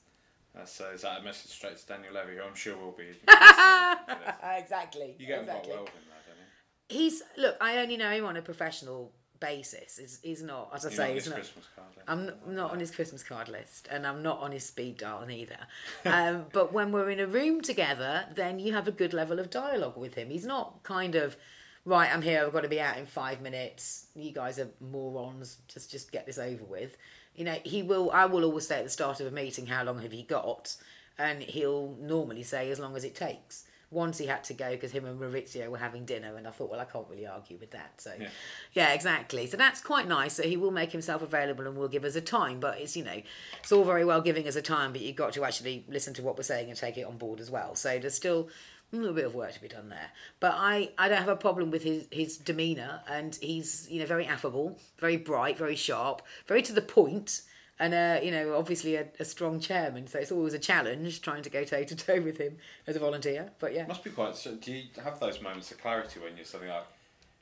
[0.56, 3.04] Uh, is that a message straight to Daniel Levy, who I'm sure will be.
[4.56, 5.16] exactly.
[5.18, 5.46] You get exactly.
[5.46, 6.96] quite well with him, though, don't you?
[6.96, 7.56] He's look.
[7.60, 9.98] I only know him on a professional basis.
[9.98, 11.36] He's, he's not, as I You're say, not he's his not.
[11.36, 11.88] Christmas card.
[11.96, 12.04] then?
[12.06, 15.28] I'm not, not on his Christmas card list, and I'm not on his speed dial
[15.30, 15.58] either.
[16.06, 19.50] Um, but when we're in a room together, then you have a good level of
[19.50, 20.30] dialogue with him.
[20.30, 21.36] He's not kind of
[21.84, 22.12] right.
[22.12, 22.44] I'm here.
[22.44, 24.06] I've got to be out in five minutes.
[24.14, 25.58] You guys are morons.
[25.66, 26.96] Just just get this over with.
[27.34, 28.10] You know, he will.
[28.12, 30.76] I will always say at the start of a meeting, "How long have you got?"
[31.18, 34.90] And he'll normally say, "As long as it takes." Once he had to go because
[34.90, 37.70] him and Mauricio were having dinner, and I thought, well, I can't really argue with
[37.72, 38.00] that.
[38.00, 38.28] So, Yeah.
[38.72, 39.46] yeah, exactly.
[39.46, 40.32] So that's quite nice.
[40.34, 42.58] So he will make himself available and will give us a time.
[42.58, 43.22] But it's you know,
[43.60, 46.22] it's all very well giving us a time, but you've got to actually listen to
[46.22, 47.76] what we're saying and take it on board as well.
[47.76, 48.48] So there's still
[48.98, 50.10] a little bit of work to be done there.
[50.40, 54.06] But I, I don't have a problem with his his demeanour, and he's you know
[54.06, 57.42] very affable, very bright, very sharp, very to the point.
[57.78, 61.42] And uh, you know, obviously a, a strong chairman, so it's always a challenge trying
[61.42, 63.50] to go toe to toe with him as a volunteer.
[63.58, 64.36] But yeah, Must be quite.
[64.36, 66.86] So do you have those moments of clarity when you're something like,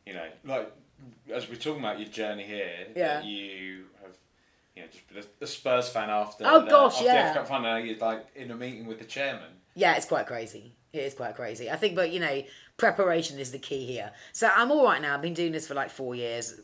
[0.07, 0.73] you know, like
[1.33, 3.15] as we're talking about your journey here, Yeah.
[3.15, 4.13] that you have,
[4.75, 6.45] you know, just been a, Spurs fan after.
[6.47, 7.33] Oh, the, gosh, after yeah.
[7.33, 9.51] The Cup final, you're like in a meeting with the chairman.
[9.75, 10.73] Yeah, it's quite crazy.
[10.93, 11.71] It is quite crazy.
[11.71, 12.43] I think, but you know,
[12.77, 14.13] preparation is the key here.
[14.33, 15.15] So I'm all right now.
[15.15, 16.61] I've been doing this for like four years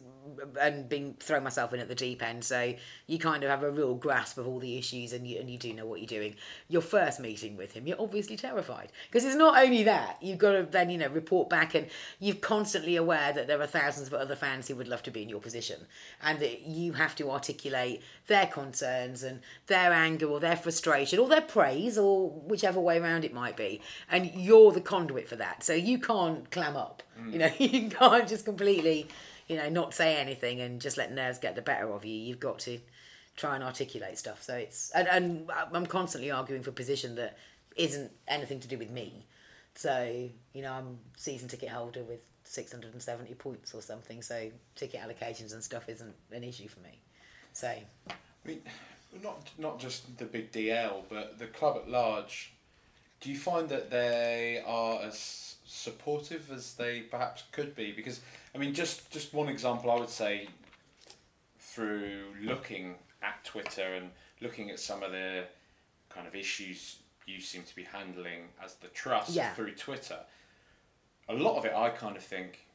[0.61, 2.45] and being throwing myself in at the deep end.
[2.45, 2.75] So
[3.07, 5.59] you kind of have a real grasp of all the issues and you, and you
[5.59, 6.35] do know what you're doing.
[6.69, 10.53] Your first meeting with him, you're obviously terrified because it's not only that, you've got
[10.53, 11.87] to then, you know, report back and
[12.19, 15.23] you're constantly aware that there are thousands of other fans who would love to be
[15.23, 15.87] in your position
[16.23, 21.29] and that you have to articulate their concerns and their anger or their frustration or
[21.29, 23.81] their praise or whichever way around it might be.
[24.11, 25.63] And you're the conduit for that.
[25.63, 27.03] So you can't clam up.
[27.21, 27.33] Mm.
[27.33, 29.09] You know, you can't just completely,
[29.49, 32.15] you know, not say anything and just let nerves get the better of you.
[32.15, 32.79] You've got to
[33.37, 34.43] try and articulate stuff.
[34.43, 37.39] So it's and, and I'm constantly arguing for position that
[37.77, 39.27] isn't anything to do with me.
[39.75, 44.23] So you know, I'm season ticket holder with 670 points or something.
[44.23, 47.01] So ticket allocations and stuff isn't an issue for me.
[47.53, 48.13] So I
[48.45, 48.61] mean,
[49.23, 52.53] not not just the big DL, but the club at large.
[53.21, 57.91] Do you find that they are as supportive as they perhaps could be?
[57.93, 58.21] Because
[58.59, 60.49] I mean, just just one example, I would say,
[61.61, 65.45] through looking at Twitter and looking at some of the
[66.09, 69.55] kind of issues you seem to be handling as the trust Yeah.
[69.55, 70.19] through Twitter,
[71.29, 72.67] a lot of it I kind of think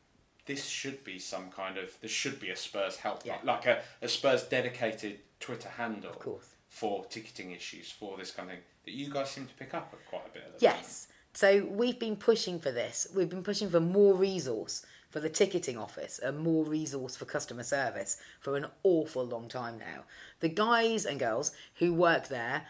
[0.45, 3.39] this should be some kind of there should be a Spurs help Yeah.
[3.43, 6.47] like a, a Spurs dedicated Twitter handle course.
[6.69, 9.93] for ticketing issues for this kind of thing that you guys seem to pick up
[10.09, 11.07] quite a bit Yes.
[11.33, 13.07] So we've been pushing for this.
[13.13, 17.61] We've been pushing for more resource for the ticketing office and more resource for customer
[17.61, 20.05] service for an awful long time now.
[20.39, 22.65] The guys and girls who work there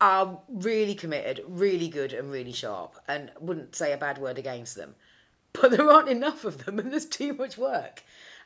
[0.00, 4.76] are really committed, really good, and really sharp, and wouldn't say a bad word against
[4.76, 4.94] them.
[5.52, 8.04] But there aren't enough of them, and there's too much work.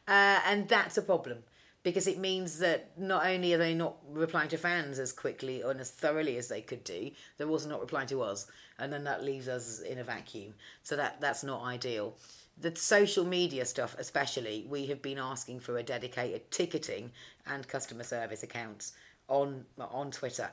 [0.09, 1.45] Uh, and that's a problem
[1.83, 5.79] because it means that not only are they not replying to fans as quickly and
[5.79, 8.47] as thoroughly as they could do, they're also not replying to us,
[8.79, 10.55] and then that leaves us in a vacuum.
[10.83, 12.17] So that that's not ideal.
[12.59, 17.13] The social media stuff, especially, we have been asking for a dedicated ticketing
[17.47, 18.93] and customer service accounts
[19.29, 20.51] on on Twitter.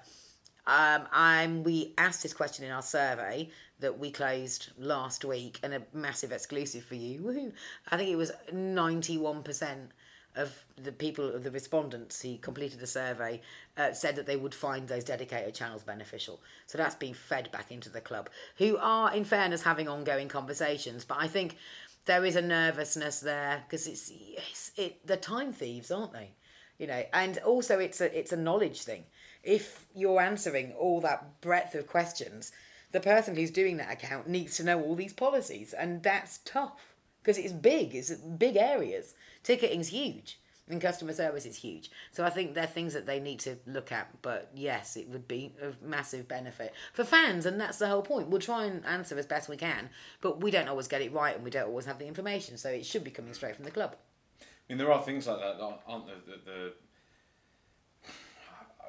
[0.65, 5.73] Um, I'm, we asked this question in our survey that we closed last week, and
[5.73, 7.19] a massive exclusive for you.
[7.21, 7.51] Woohoo!
[7.91, 9.89] I think it was 91%
[10.35, 13.41] of the people, of the respondents who completed the survey,
[13.77, 16.41] uh, said that they would find those dedicated channels beneficial.
[16.65, 21.05] So that's being fed back into the club, who are, in fairness, having ongoing conversations.
[21.05, 21.57] But I think
[22.05, 26.31] there is a nervousness there because it's, it's it the time thieves, aren't they?
[26.77, 29.05] You know, and also it's a it's a knowledge thing.
[29.43, 32.51] If you're answering all that breadth of questions,
[32.91, 36.95] the person who's doing that account needs to know all these policies, and that's tough
[37.21, 37.95] because it's big.
[37.95, 39.15] It's big areas.
[39.43, 41.91] Ticketing's huge, and customer service is huge.
[42.11, 44.21] So I think they're things that they need to look at.
[44.21, 48.29] But yes, it would be of massive benefit for fans, and that's the whole point.
[48.29, 49.89] We'll try and answer as best we can,
[50.21, 52.57] but we don't always get it right, and we don't always have the information.
[52.57, 53.95] So it should be coming straight from the club.
[54.41, 56.15] I mean, there are things like that, that aren't there?
[56.25, 56.73] The, the,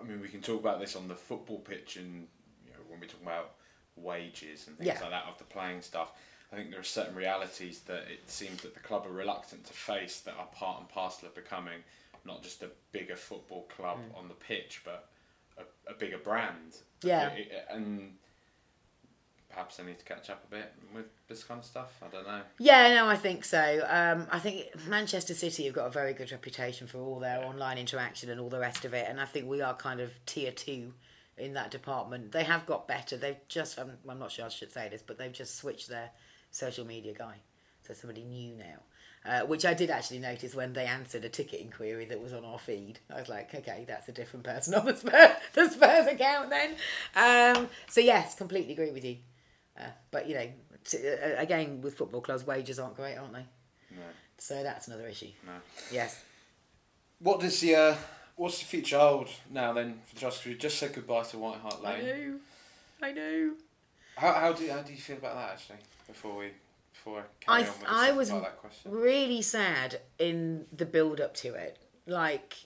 [0.00, 2.26] I mean, we can talk about this on the football pitch, and
[2.64, 3.54] you know, when we talk about
[3.96, 5.00] wages and things Yeah.
[5.00, 6.12] like that of the playing stuff.
[6.55, 9.73] I think there are certain realities that it seems that the club are reluctant to
[9.73, 11.81] face that are part and parcel of becoming
[12.25, 14.17] not just a bigger football club Mm.
[14.19, 15.09] on the pitch, but
[15.59, 16.77] a, a bigger brand.
[17.03, 17.31] Yeah.
[17.31, 18.17] It- it- and
[19.49, 21.90] perhaps I need to catch up a bit with this kind of stuff.
[22.03, 22.43] I don't know.
[22.59, 23.85] Yeah, no, I think so.
[23.88, 27.79] Um, I think Manchester City have got a very good reputation for all their online
[27.79, 30.53] interaction and all the rest of it, and I think we are kind of tier
[30.53, 30.95] two
[31.37, 32.31] in that department.
[32.31, 33.17] They have got better.
[33.17, 36.11] They've just, I'm, I'm not sure I should say this, but they've just switched their
[36.55, 37.37] social media guy.
[37.87, 38.81] So somebody new now.
[39.27, 42.45] Uh, which I did actually notice when they answered a ticket inquiry that was on
[42.45, 42.99] our feed.
[43.11, 46.75] I was like, okay, that's a different person on the Spurs, the Spurs account then.
[47.17, 49.17] Um, so yes, completely agree with you.
[49.79, 50.49] Uh, but you know,
[50.85, 53.47] t- uh, again with football clubs, wages aren't great, aren't they?
[53.90, 54.03] No.
[54.37, 55.31] So that's another issue.
[55.47, 55.53] No.
[55.90, 56.23] Yes.
[57.19, 57.97] What does the uh,
[58.37, 60.45] what's the future hold now then for the Trust?
[60.45, 61.95] We just said goodbye to White Hart Lane.
[61.95, 62.38] I know.
[63.03, 63.53] I know.
[64.17, 65.79] How, how do how do you feel about that actually?
[66.07, 66.53] Before we
[66.93, 71.79] before I I on with I was really sad in the build up to it,
[72.07, 72.57] like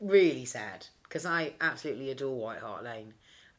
[0.00, 3.14] really sad because I absolutely adore White Hart Lane,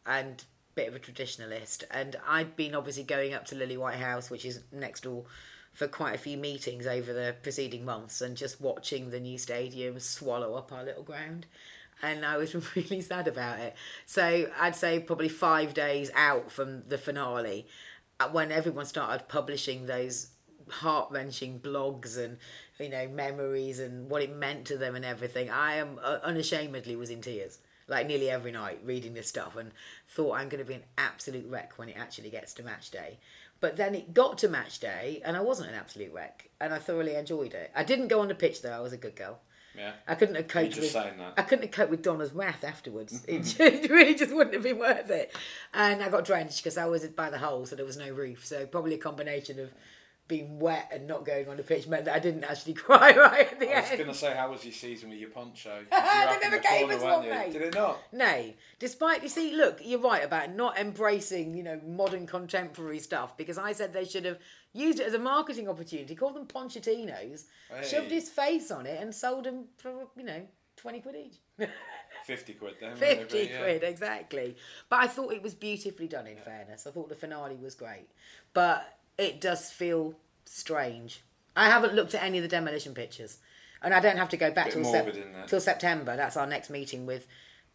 [0.05, 0.43] and
[0.75, 4.61] bit of a traditionalist, and I'd been obviously going up to Lilywhite House, which is
[4.71, 5.25] next door.
[5.71, 9.99] For quite a few meetings over the preceding months, and just watching the new stadium
[9.99, 11.45] swallow up our little ground,
[12.01, 13.75] and I was really sad about it.
[14.05, 17.67] So I'd say probably five days out from the finale,
[18.27, 20.27] when everyone started publishing those
[20.69, 22.37] heart wrenching blogs and
[22.79, 26.95] you know memories and what it meant to them and everything, I am uh, unashamedly
[26.95, 27.59] was in tears.
[27.87, 29.71] Like nearly every night reading this stuff and
[30.07, 33.17] thought I'm going to be an absolute wreck when it actually gets to match day.
[33.61, 36.77] But then it got to match day and I wasn't an absolute wreck and I
[36.77, 37.71] thoroughly enjoyed it.
[37.75, 39.39] I didn't go on the pitch though, I was a good girl.
[39.77, 39.91] Yeah.
[40.07, 40.95] I couldn't have coped with.
[40.95, 43.25] I couldn't have coped with Donna's wrath afterwards.
[43.27, 45.35] It just, really just wouldn't have been worth it.
[45.73, 48.45] And I got drenched because I was by the hole, so there was no roof.
[48.45, 49.69] So probably a combination of
[50.29, 53.51] being wet and not going on the pitch meant that I didn't actually cry right
[53.51, 53.85] at the end.
[53.85, 55.83] I was going to say, how was your season with your poncho?
[55.91, 57.53] They were up in never gave corner, us one, mate.
[57.53, 57.99] Did it not?
[58.13, 63.35] No, despite you see, look, you're right about not embracing, you know, modern contemporary stuff
[63.35, 64.37] because I said they should have
[64.73, 67.45] used it as a marketing opportunity, called them Ponchatinos,
[67.83, 70.41] shoved his face on it, and sold them for you know
[70.75, 71.67] twenty quid each.
[72.25, 72.95] 50 quid then.
[72.95, 73.59] 50 maybe, yeah.
[73.59, 74.55] quid, exactly.
[74.89, 76.85] But I thought it was beautifully done, in fairness.
[76.85, 78.07] I thought the finale was great.
[78.53, 80.13] But it does feel
[80.45, 81.21] strange.
[81.55, 83.39] I haven't looked at any of the demolition pictures.
[83.81, 86.15] And I don't have to go back till, morbid, isn't till September.
[86.15, 87.25] That's our next meeting with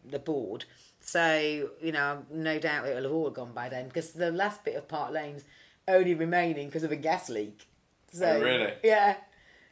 [0.03, 0.65] the board.
[0.99, 4.75] So, you know, no doubt it'll have all gone by then because the last bit
[4.75, 5.43] of Park Lane's
[5.87, 7.67] only remaining because of a gas leak.
[8.11, 8.73] So, Oh, really?
[8.83, 9.15] Yeah.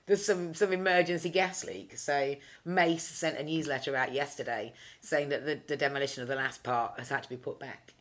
[0.06, 1.98] There's some, some emergency gas leak.
[1.98, 6.62] So Mace sent a newsletter out yesterday saying that the, the demolition of the last
[6.62, 7.94] part has had to be put back.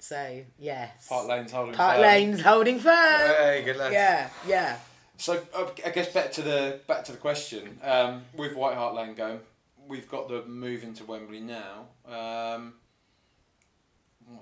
[0.00, 2.02] So yes, Park Lane's holding Park firm.
[2.02, 2.92] Lane's holding firm.
[3.38, 3.94] Hey, good lads.
[3.94, 4.76] Yeah, yeah.
[5.18, 7.78] So uh, I guess back to the back to the question.
[7.82, 9.40] Um, with White Hart Lane going,
[9.88, 11.86] we've got the move into Wembley now.
[12.06, 12.74] Um,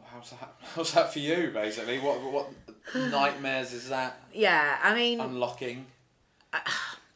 [0.07, 0.55] how's that?
[0.75, 1.51] How's that for you?
[1.53, 2.51] Basically, what what
[2.95, 5.87] nightmares is that Yeah, I mean, unlocking?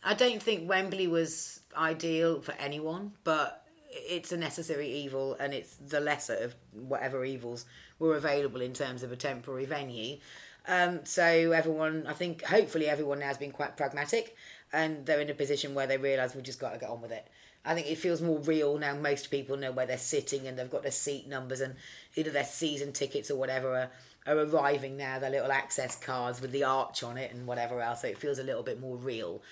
[0.05, 5.76] I don't think Wembley was ideal for anyone, but it's a necessary evil and it's
[5.76, 7.64] the lesser of whatever evils
[7.99, 10.18] were available in terms of a temporary venue.
[10.66, 11.22] Um, so
[11.53, 14.36] everyone, I think, hopefully everyone now has been quite pragmatic
[14.72, 17.12] and they're in a position where they realise we've just got to get on with
[17.12, 17.26] it.
[17.64, 18.95] I think it feels more real now.
[18.95, 21.74] Most people know where they're sitting and they've got their seat numbers and
[22.19, 23.91] either their season tickets or whatever are,
[24.27, 28.03] are arriving now, their little access cards with the arch on it and whatever else.
[28.03, 29.43] So it feels a little bit more real.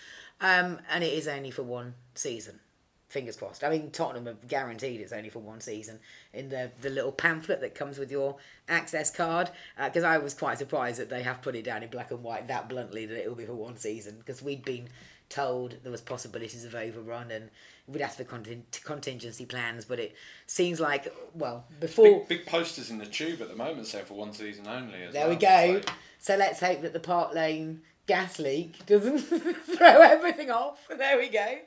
[0.41, 2.61] Um, and it is only for one season.
[3.09, 3.63] Fingers crossed.
[3.63, 6.01] I mean, Tottenham are guaranteed it's only for one season
[6.35, 8.37] in the, the little pamphlet that comes with your
[8.69, 9.49] access card.
[9.83, 12.49] Because I was quite surprised that they have put it down in black and white
[12.49, 14.17] that bluntly that it will be for one season.
[14.19, 14.89] Because we'd been
[15.29, 17.51] told there was possibilities of overrun and
[17.89, 19.85] we'd ask for contin- contingency plans.
[19.85, 20.15] But it
[20.47, 24.15] seems like well before Big, big posters in the tube at the moment say for
[24.15, 25.09] one season only.
[25.13, 25.81] There we go.
[25.87, 29.19] so- So let's hope that the Park Lane gas leak doesn't
[29.77, 30.87] throw everything off.
[30.97, 31.59] There we go.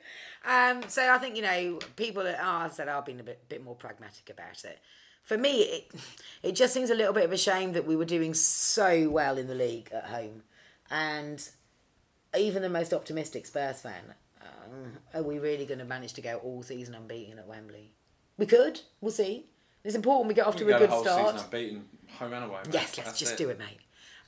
[0.45, 3.63] Um, so I think you know people are are said are being a bit bit
[3.63, 4.80] more pragmatic about it.
[5.24, 5.91] For me, it
[6.41, 9.38] it just seems a little bit of a shame that we were doing so well
[9.38, 10.43] in the league at home,
[10.89, 11.47] and
[12.38, 14.15] even the most optimistic Spurs fan,
[15.13, 17.93] are we really going to manage to go all season unbeaten at Wembley?
[18.38, 18.82] We could.
[19.01, 19.45] We'll see.
[19.84, 21.36] It's important we get off We to a good start.
[21.36, 21.86] season unbeaten,
[22.17, 22.59] home and away.
[22.65, 22.73] mate.
[22.73, 23.80] Yes, let's That's just do it, mate.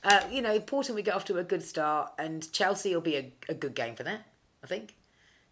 [0.04, 3.16] Uh, you know, important we get off to a good start, and Chelsea will be
[3.16, 4.26] a, a good game for that.
[4.64, 4.94] I think.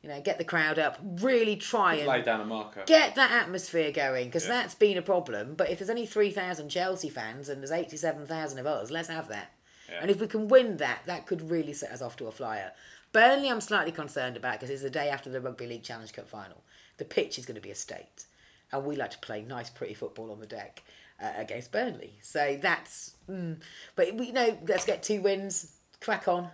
[0.03, 2.83] You know, get the crowd up, really try and Lay down a marker.
[2.87, 4.63] get that atmosphere going because Yeah.
[4.63, 5.55] that's been a problem.
[5.55, 9.09] But if there's only three thousand Chelsea fans and there's eighty-seven thousand of us, let's
[9.09, 9.53] have that.
[9.91, 9.99] Yeah.
[10.01, 12.73] And if we can win that, that could really set us off to a flyer.
[13.13, 16.29] Burnley, I'm slightly concerned about because it's the day after the Rugby League Challenge Cup
[16.29, 16.63] final.
[16.99, 18.25] The pitch is going to be a state,
[18.73, 20.83] and we like to play nice, pretty football on the deck
[21.23, 22.15] uh, against Burnley.
[22.23, 23.15] So that's.
[23.29, 23.59] Mm,
[23.97, 25.77] but we you know, let's get two wins.
[26.01, 26.51] Crack on.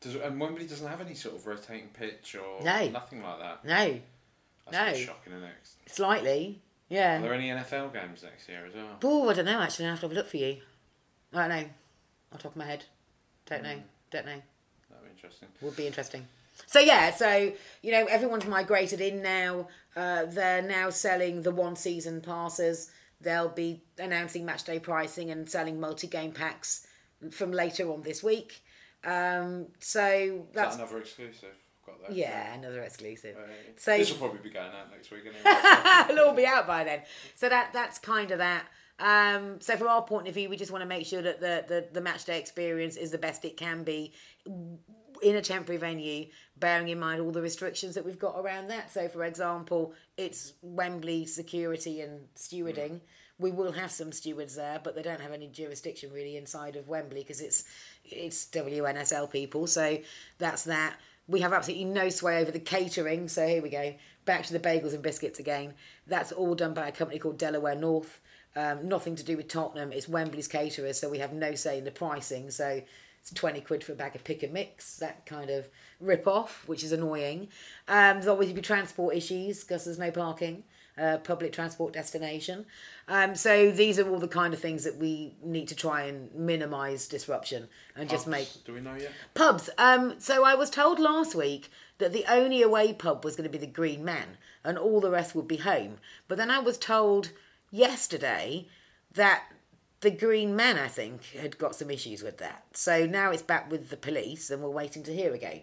[0.00, 2.88] Does, and Wembley doesn't have any sort of rotating pitch or No.
[2.88, 3.64] nothing like that.
[3.64, 4.00] No,
[4.70, 5.04] That's No.
[5.06, 5.54] shocking, isn't it?
[5.86, 6.60] slightly.
[6.90, 7.18] Yeah.
[7.18, 8.98] Are there any NFL games next year as well?
[9.02, 9.60] Oh, I don't know.
[9.60, 10.60] Actually, I have to have a look for you.
[11.32, 11.70] I don't know.
[12.32, 12.84] On top of my head,
[13.46, 13.82] don't know.
[14.10, 14.42] Don't know.
[15.24, 15.48] Interesting.
[15.62, 16.28] Would be interesting.
[16.66, 17.52] So yeah, so
[17.82, 19.68] you know everyone's migrated in now.
[19.96, 22.90] Uh, they're now selling the one season passes.
[23.20, 26.86] They'll be announcing match day pricing and selling multi game packs
[27.30, 28.62] from later on this week.
[29.02, 31.54] Um, so that's that another exclusive?
[32.10, 33.36] Yeah, another exclusive.
[33.36, 33.80] Right.
[33.80, 35.22] So this will probably be going out next week.
[35.22, 36.10] Anyway.
[36.10, 37.00] It'll all be out by then.
[37.34, 38.66] So that that's kind of that.
[38.98, 41.64] Um, so from our point of view, we just want to make sure that the,
[41.66, 44.12] the, the match day experience is the best it can be
[45.22, 46.26] in a temporary venue,
[46.58, 48.90] bearing in mind all the restrictions that we've got around that.
[48.92, 53.00] So, for example, it's Wembley security and stewarding.
[53.38, 56.88] We will have some stewards there, but they don't have any jurisdiction really inside of
[56.88, 57.64] Wembley because it's
[58.04, 59.66] it's WNSL people.
[59.66, 59.98] So
[60.38, 60.96] that's that.
[61.26, 63.28] We have absolutely no sway over the catering.
[63.28, 63.94] So here we go.
[64.24, 65.74] Back to the bagels and biscuits again.
[66.06, 68.20] That's all done by a company called Delaware North.
[68.56, 69.90] Um, nothing to do with Tottenham.
[69.90, 72.52] It's Wembley's caterers, so we have no say in the pricing.
[72.52, 72.82] So
[73.32, 75.68] 20 quid for a bag of pick and mix, that kind of
[76.00, 77.48] rip off, which is annoying.
[77.88, 80.64] Um, there's obviously be transport issues because there's no parking,
[80.98, 82.66] uh, public transport destination.
[83.08, 86.34] Um, so these are all the kind of things that we need to try and
[86.34, 89.12] minimise disruption and just make Do we know yet?
[89.34, 89.70] Pubs.
[89.78, 93.58] Um, so I was told last week that the only away pub was going to
[93.58, 95.98] be the Green Man and all the rest would be home.
[96.28, 97.30] But then I was told
[97.70, 98.68] yesterday
[99.14, 99.44] that
[100.04, 102.64] the Green Man, I think, had got some issues with that.
[102.74, 105.62] So now it's back with the police and we're waiting to hear again.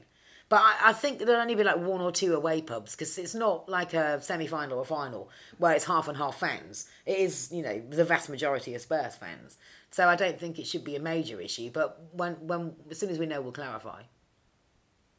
[0.49, 3.35] But I, I think there'll only be like one or two away pubs because it's
[3.35, 5.29] not like a semi final or final
[5.59, 6.89] where it's half and half fans.
[7.05, 9.57] It is, you know, the vast majority of Spurs fans.
[9.91, 11.69] So I don't think it should be a major issue.
[11.71, 14.01] But when, when as soon as we know, we'll clarify.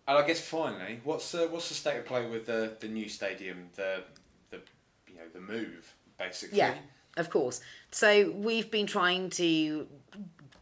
[0.08, 3.08] And I guess finally, what's uh, what's the state of play with the the new
[3.08, 4.02] stadium, the
[4.50, 4.60] the
[5.06, 6.58] you know the move basically?
[6.58, 6.74] Yeah,
[7.16, 7.60] of course.
[7.90, 9.86] So we've been trying to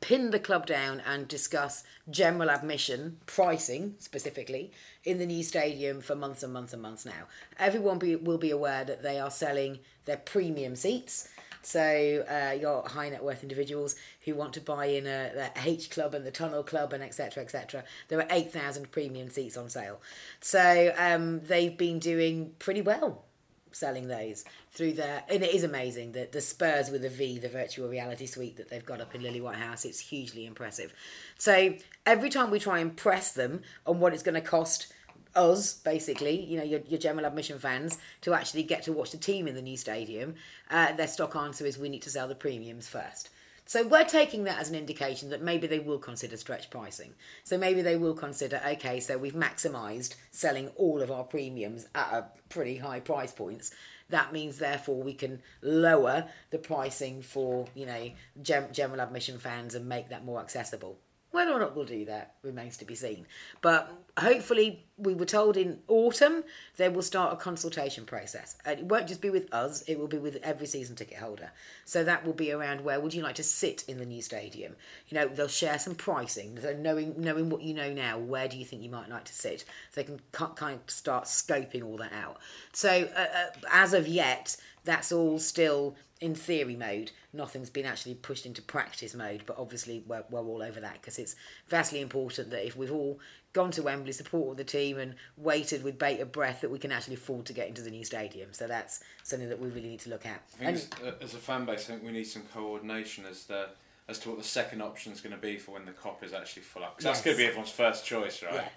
[0.00, 4.72] pin the club down and discuss general admission pricing specifically
[5.04, 7.28] in the new stadium for months and months and months now.
[7.58, 11.28] Everyone be, will be aware that they are selling their premium seats.
[11.62, 13.94] So uh, your high net worth individuals
[14.24, 17.42] who want to buy in a, the H Club and the Tunnel Club and etc.
[17.42, 17.84] etc.
[18.08, 20.00] There are eight thousand premium seats on sale.
[20.40, 23.26] So um, they've been doing pretty well
[23.72, 27.48] selling those through their and it is amazing that the Spurs with a V, the
[27.48, 30.92] virtual reality suite that they've got up in Lilywhite House, it's hugely impressive.
[31.38, 31.74] So
[32.06, 34.92] every time we try and press them on what it's going to cost
[35.34, 39.16] us, basically, you know, your, your general admission fans, to actually get to watch the
[39.16, 40.34] team in the new stadium,
[40.70, 43.30] uh, their stock answer is we need to sell the premiums first.
[43.70, 47.14] So we're taking that as an indication that maybe they will consider stretch pricing.
[47.44, 52.12] So maybe they will consider, okay, so we've maximised selling all of our premiums at
[52.12, 53.70] a pretty high price points.
[54.08, 58.10] That means therefore we can lower the pricing for, you know,
[58.42, 60.98] general admission fans and make that more accessible.
[61.32, 63.26] Whether or not we'll do that remains to be seen.
[63.60, 66.42] But hopefully, we were told in autumn
[66.76, 68.56] they will start a consultation process.
[68.64, 71.50] And it won't just be with us, it will be with every season ticket holder.
[71.84, 74.74] So that will be around where would you like to sit in the new stadium?
[75.08, 76.58] You know, they'll share some pricing.
[76.60, 79.34] So knowing knowing what you know now, where do you think you might like to
[79.34, 79.60] sit?
[79.60, 80.20] So they can
[80.56, 82.38] kind of start scoping all that out.
[82.72, 87.10] So uh, uh, as of yet, that's all still in theory mode.
[87.32, 91.18] Nothing's been actually pushed into practice mode, but obviously we're, we're all over that because
[91.18, 91.34] it's
[91.68, 93.18] vastly important that if we've all
[93.52, 97.14] gone to Wembley, supported the team, and waited with bated breath, that we can actually
[97.14, 98.48] afford to get into the new stadium.
[98.52, 100.42] So that's something that we really need to look at.
[100.60, 103.68] I as, uh, as a fan base, I think we need some coordination as the
[104.08, 106.32] as to what the second option is going to be for when the kop is
[106.32, 106.96] actually full up.
[106.96, 107.24] 'Cause that's Yes.
[107.24, 108.54] going to be everyone's first choice, right?
[108.54, 108.72] Yes.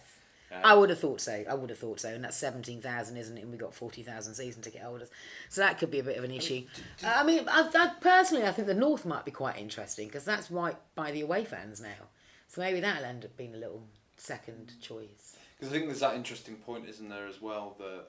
[0.63, 1.43] I would have thought so.
[1.49, 2.09] I would have thought so.
[2.09, 3.41] And that's 17,000, isn't it?
[3.41, 5.09] And we got 40,000 season ticket holders.
[5.49, 6.63] So that could be a bit of an issue.
[7.03, 10.51] I mean, I, I, personally, I think the North might be quite interesting because that's
[10.51, 12.09] right by the away fans now.
[12.47, 13.83] So maybe that'll end up being a little
[14.17, 15.37] second choice.
[15.57, 18.07] Because I think there's that interesting point, isn't there, as well, that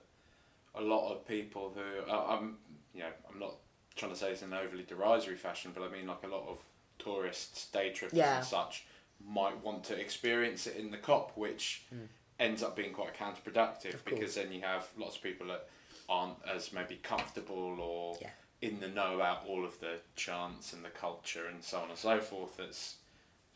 [0.75, 2.59] a lot of people who I- I'm,
[2.93, 3.55] you know, I'm not
[3.97, 6.47] trying to say this in an overly derisory fashion, but I mean like a lot
[6.49, 6.59] of
[6.99, 8.39] tourists, day trippers Yeah.
[8.39, 8.85] and such,
[9.25, 12.05] might want to experience it in the kop, which hmm.
[12.39, 13.95] Ends up being quite counterproductive.
[13.95, 14.19] Of course.
[14.19, 15.69] because then you have lots of people that
[16.09, 18.31] aren't as maybe comfortable or Yeah.
[18.61, 21.99] in the know about all of the chants and the culture and so on and
[21.99, 22.57] so forth.
[22.57, 22.97] That's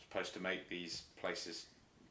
[0.00, 1.66] supposed to make these places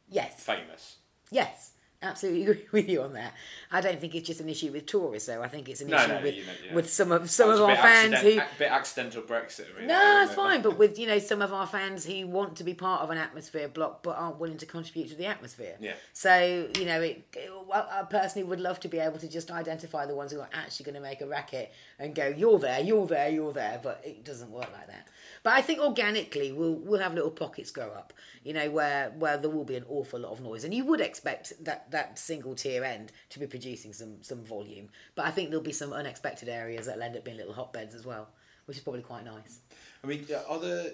[0.09, 0.43] Yes.
[0.43, 0.97] famous.
[1.31, 1.71] Yes.
[2.01, 3.33] Absolutely agree with you on that.
[3.71, 5.41] I don't think it's just an issue with tourists, though.
[5.41, 6.73] I think it's an No, issue no, with, you know, yeah.
[6.75, 9.65] with some of some of our fans accident- who a bit accidental Brexit.
[9.75, 10.61] Really, No, it's fine.
[10.61, 13.17] But with you know some of our fans who want to be part of an
[13.17, 15.75] atmosphere block but aren't willing to contribute to the atmosphere.
[15.79, 15.93] Yeah.
[16.13, 17.25] So you know, it,
[17.67, 20.49] well, I personally would love to be able to just identify the ones who are
[20.53, 24.01] actually going to make a racket and go, "You're there, you're there, you're there," but
[24.05, 25.07] it doesn't work like that.
[25.41, 29.37] But I think organically we'll we'll have little pockets grow up, you know, where where
[29.37, 32.55] there will be an awful lot of noise, and you would expect that that single
[32.55, 34.89] tier end to be producing some some volume.
[35.15, 38.05] But I think there'll be some unexpected areas that'll end up being little hotbeds as
[38.05, 38.29] well,
[38.65, 39.59] which is probably quite nice.
[40.03, 40.91] I mean, are there?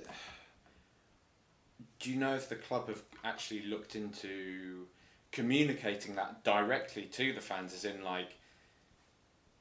[1.99, 4.87] Do you know if the club have actually looked into
[5.31, 8.37] communicating that directly to the fans, as in like,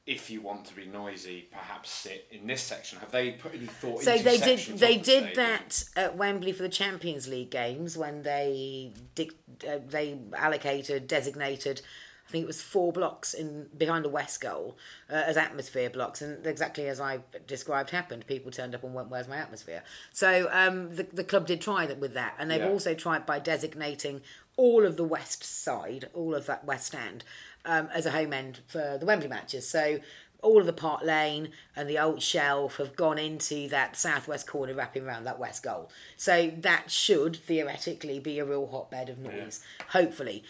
[0.05, 2.99] if you want to be noisy, perhaps sit in this section?
[2.99, 4.59] Have they put any thought So into they did.
[4.59, 5.33] They the did stadium?
[5.35, 11.81] that at Wembley for the Champions League games when they uh, they allocated designated.
[12.27, 14.77] I think it was four blocks in behind the west goal
[15.09, 18.25] uh, as atmosphere blocks, and exactly as I described happened.
[18.27, 19.83] People turned up and went, "Where's my atmosphere?"
[20.13, 22.69] So um, the the club did try that with that, and they've Yeah.
[22.69, 24.21] also tried by designating
[24.55, 27.23] all of the west side, all of that west stand,
[27.65, 29.67] um, as a home end for the Wembley matches.
[29.67, 29.99] So
[30.41, 34.73] all of the Park Lane and the old shelf have gone into that southwest corner
[34.73, 35.89] wrapping around that west goal.
[36.17, 40.43] So that should theoretically be a real hotbed of noise, hopefully.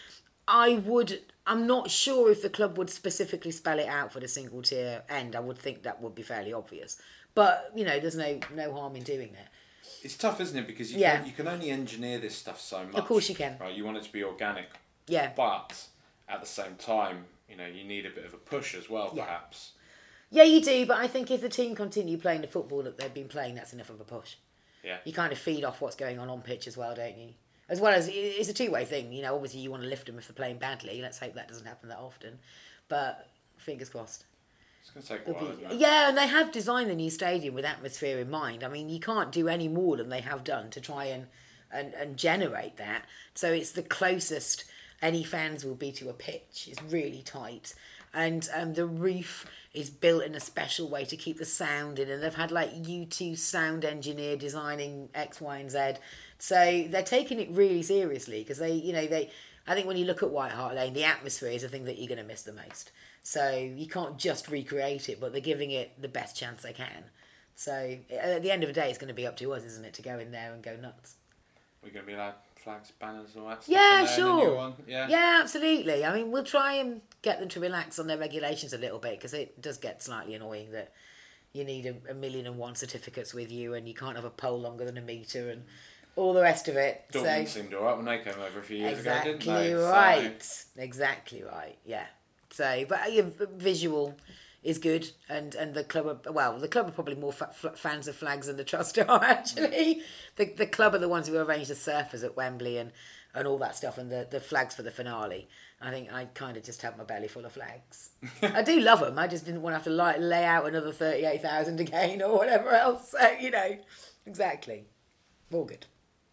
[0.47, 4.27] I would, I'm not sure if the club would specifically spell it out for the
[4.27, 5.35] single tier end.
[5.35, 6.99] I would think that would be fairly obvious.
[7.35, 9.49] But, you know, there's no no harm in doing that.
[10.03, 10.67] It's tough, isn't it?
[10.67, 11.17] Because you Yeah.
[11.17, 12.95] can, you can only engineer this stuff so much.
[12.95, 13.57] Of course you can.
[13.59, 14.65] Right, you want it to be organic,
[15.07, 15.31] Yeah.
[15.35, 15.85] but
[16.33, 19.11] at the same time, you know, you need a bit of a push as well,
[19.13, 19.25] Yeah.
[19.25, 19.71] perhaps.
[20.29, 23.13] Yeah, you do, but I think if the team continue playing the football that they've
[23.13, 24.35] been playing, that's enough of a push.
[24.83, 24.97] Yeah.
[25.05, 27.29] You kind of feed off what's going on on pitch as well, don't you?
[27.69, 29.35] As well as it's a two way thing, you know.
[29.35, 31.01] Obviously, you want to lift them if they're playing badly.
[31.01, 32.39] Let's hope that doesn't happen that often,
[32.89, 34.25] but fingers crossed.
[34.81, 35.77] It's going to take a while, it?
[35.77, 38.63] Yeah, and they have designed the new stadium with atmosphere in mind.
[38.63, 41.27] I mean, you can't do any more than they have done to try and
[41.71, 43.05] and, and generate that.
[43.33, 44.65] So it's the closest
[45.03, 46.69] any fans will be to a pitch.
[46.71, 47.75] It's really tight,
[48.13, 52.09] and um, the roof is built in a special way to keep the sound in.
[52.09, 55.93] And they've had like U2 sound engineer designing X, Y, and Z.
[56.39, 59.29] So they're taking it really seriously because they, you know, they.
[59.67, 61.97] I think when you look at White Hart Lane, the atmosphere is the thing that
[61.97, 62.91] you're going to miss the most.
[63.23, 67.05] So you can't just recreate it, but they're giving it the best chance they can.
[67.55, 69.85] So at the end of the day, it's going to be up to us, isn't
[69.85, 71.15] it, to go in there and go nuts?
[71.81, 73.73] We're going to be allowed flags, banners, all that stuff.
[73.73, 74.73] Yeah, in there in the new sure.
[74.87, 75.07] Yeah.
[75.09, 76.05] yeah, absolutely.
[76.05, 79.17] I mean, we'll try and get them to relax on their regulations a little bit
[79.17, 80.91] because it does get slightly annoying that
[81.53, 84.29] you need a, a million and one certificates with you and you can't have a
[84.29, 85.63] pole longer than a metre and
[86.15, 87.05] all the rest of it.
[87.11, 89.71] Dortmund so seemed alright when they came over a few years exactly ago, didn't they?
[89.71, 92.05] So- right exactly right yeah
[92.51, 93.23] so but uh, yeah,
[93.55, 94.15] visual
[94.63, 98.07] is good and and the club are, well the club are probably more fa- fans
[98.07, 100.01] of flags than the trust are actually.
[100.37, 102.91] The, the club are the ones who arranged the surfers at wembley and
[103.35, 105.47] and all that stuff and the, the flags for the finale.
[105.81, 108.11] I think i kind of just have my belly full of flags.
[108.41, 110.91] I do love them i just didn't want to have to like, lay out another
[110.93, 113.77] 38000 again or whatever else so you know.
[114.25, 114.85] Exactly.
[115.51, 115.85] All good.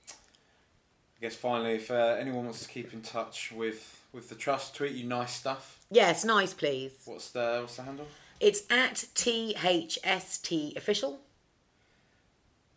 [0.08, 4.74] I guess finally, if uh, anyone wants to keep in touch with, with the trust,
[4.76, 5.80] tweet you nice stuff.
[5.90, 6.92] yes nice please.
[7.04, 8.06] What's the what's the handle?
[8.40, 11.20] It's at THST official,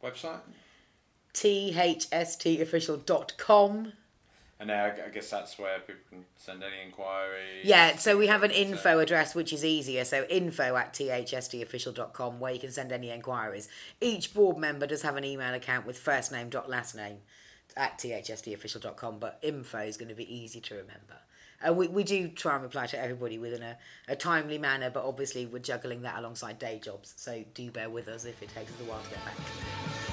[0.04, 0.42] Website?
[1.34, 3.94] THSTofficial.com.
[4.60, 7.66] And now I I guess that's where people can send any inquiries.
[7.66, 10.06] Yeah, so we have an info address which is easier.
[10.06, 13.68] So info at thstofficial.com where you can send any inquiries.
[14.00, 17.18] Each board member does have an email account with first name dot last name
[17.76, 21.18] at thstofficial.com, but info is going to be easy to remember.
[21.68, 25.04] Uh, we, we do try and reply to everybody within a, a timely manner, but
[25.06, 27.14] obviously we're juggling that alongside day jobs.
[27.18, 30.13] So do bear with us if it takes us a while to get back.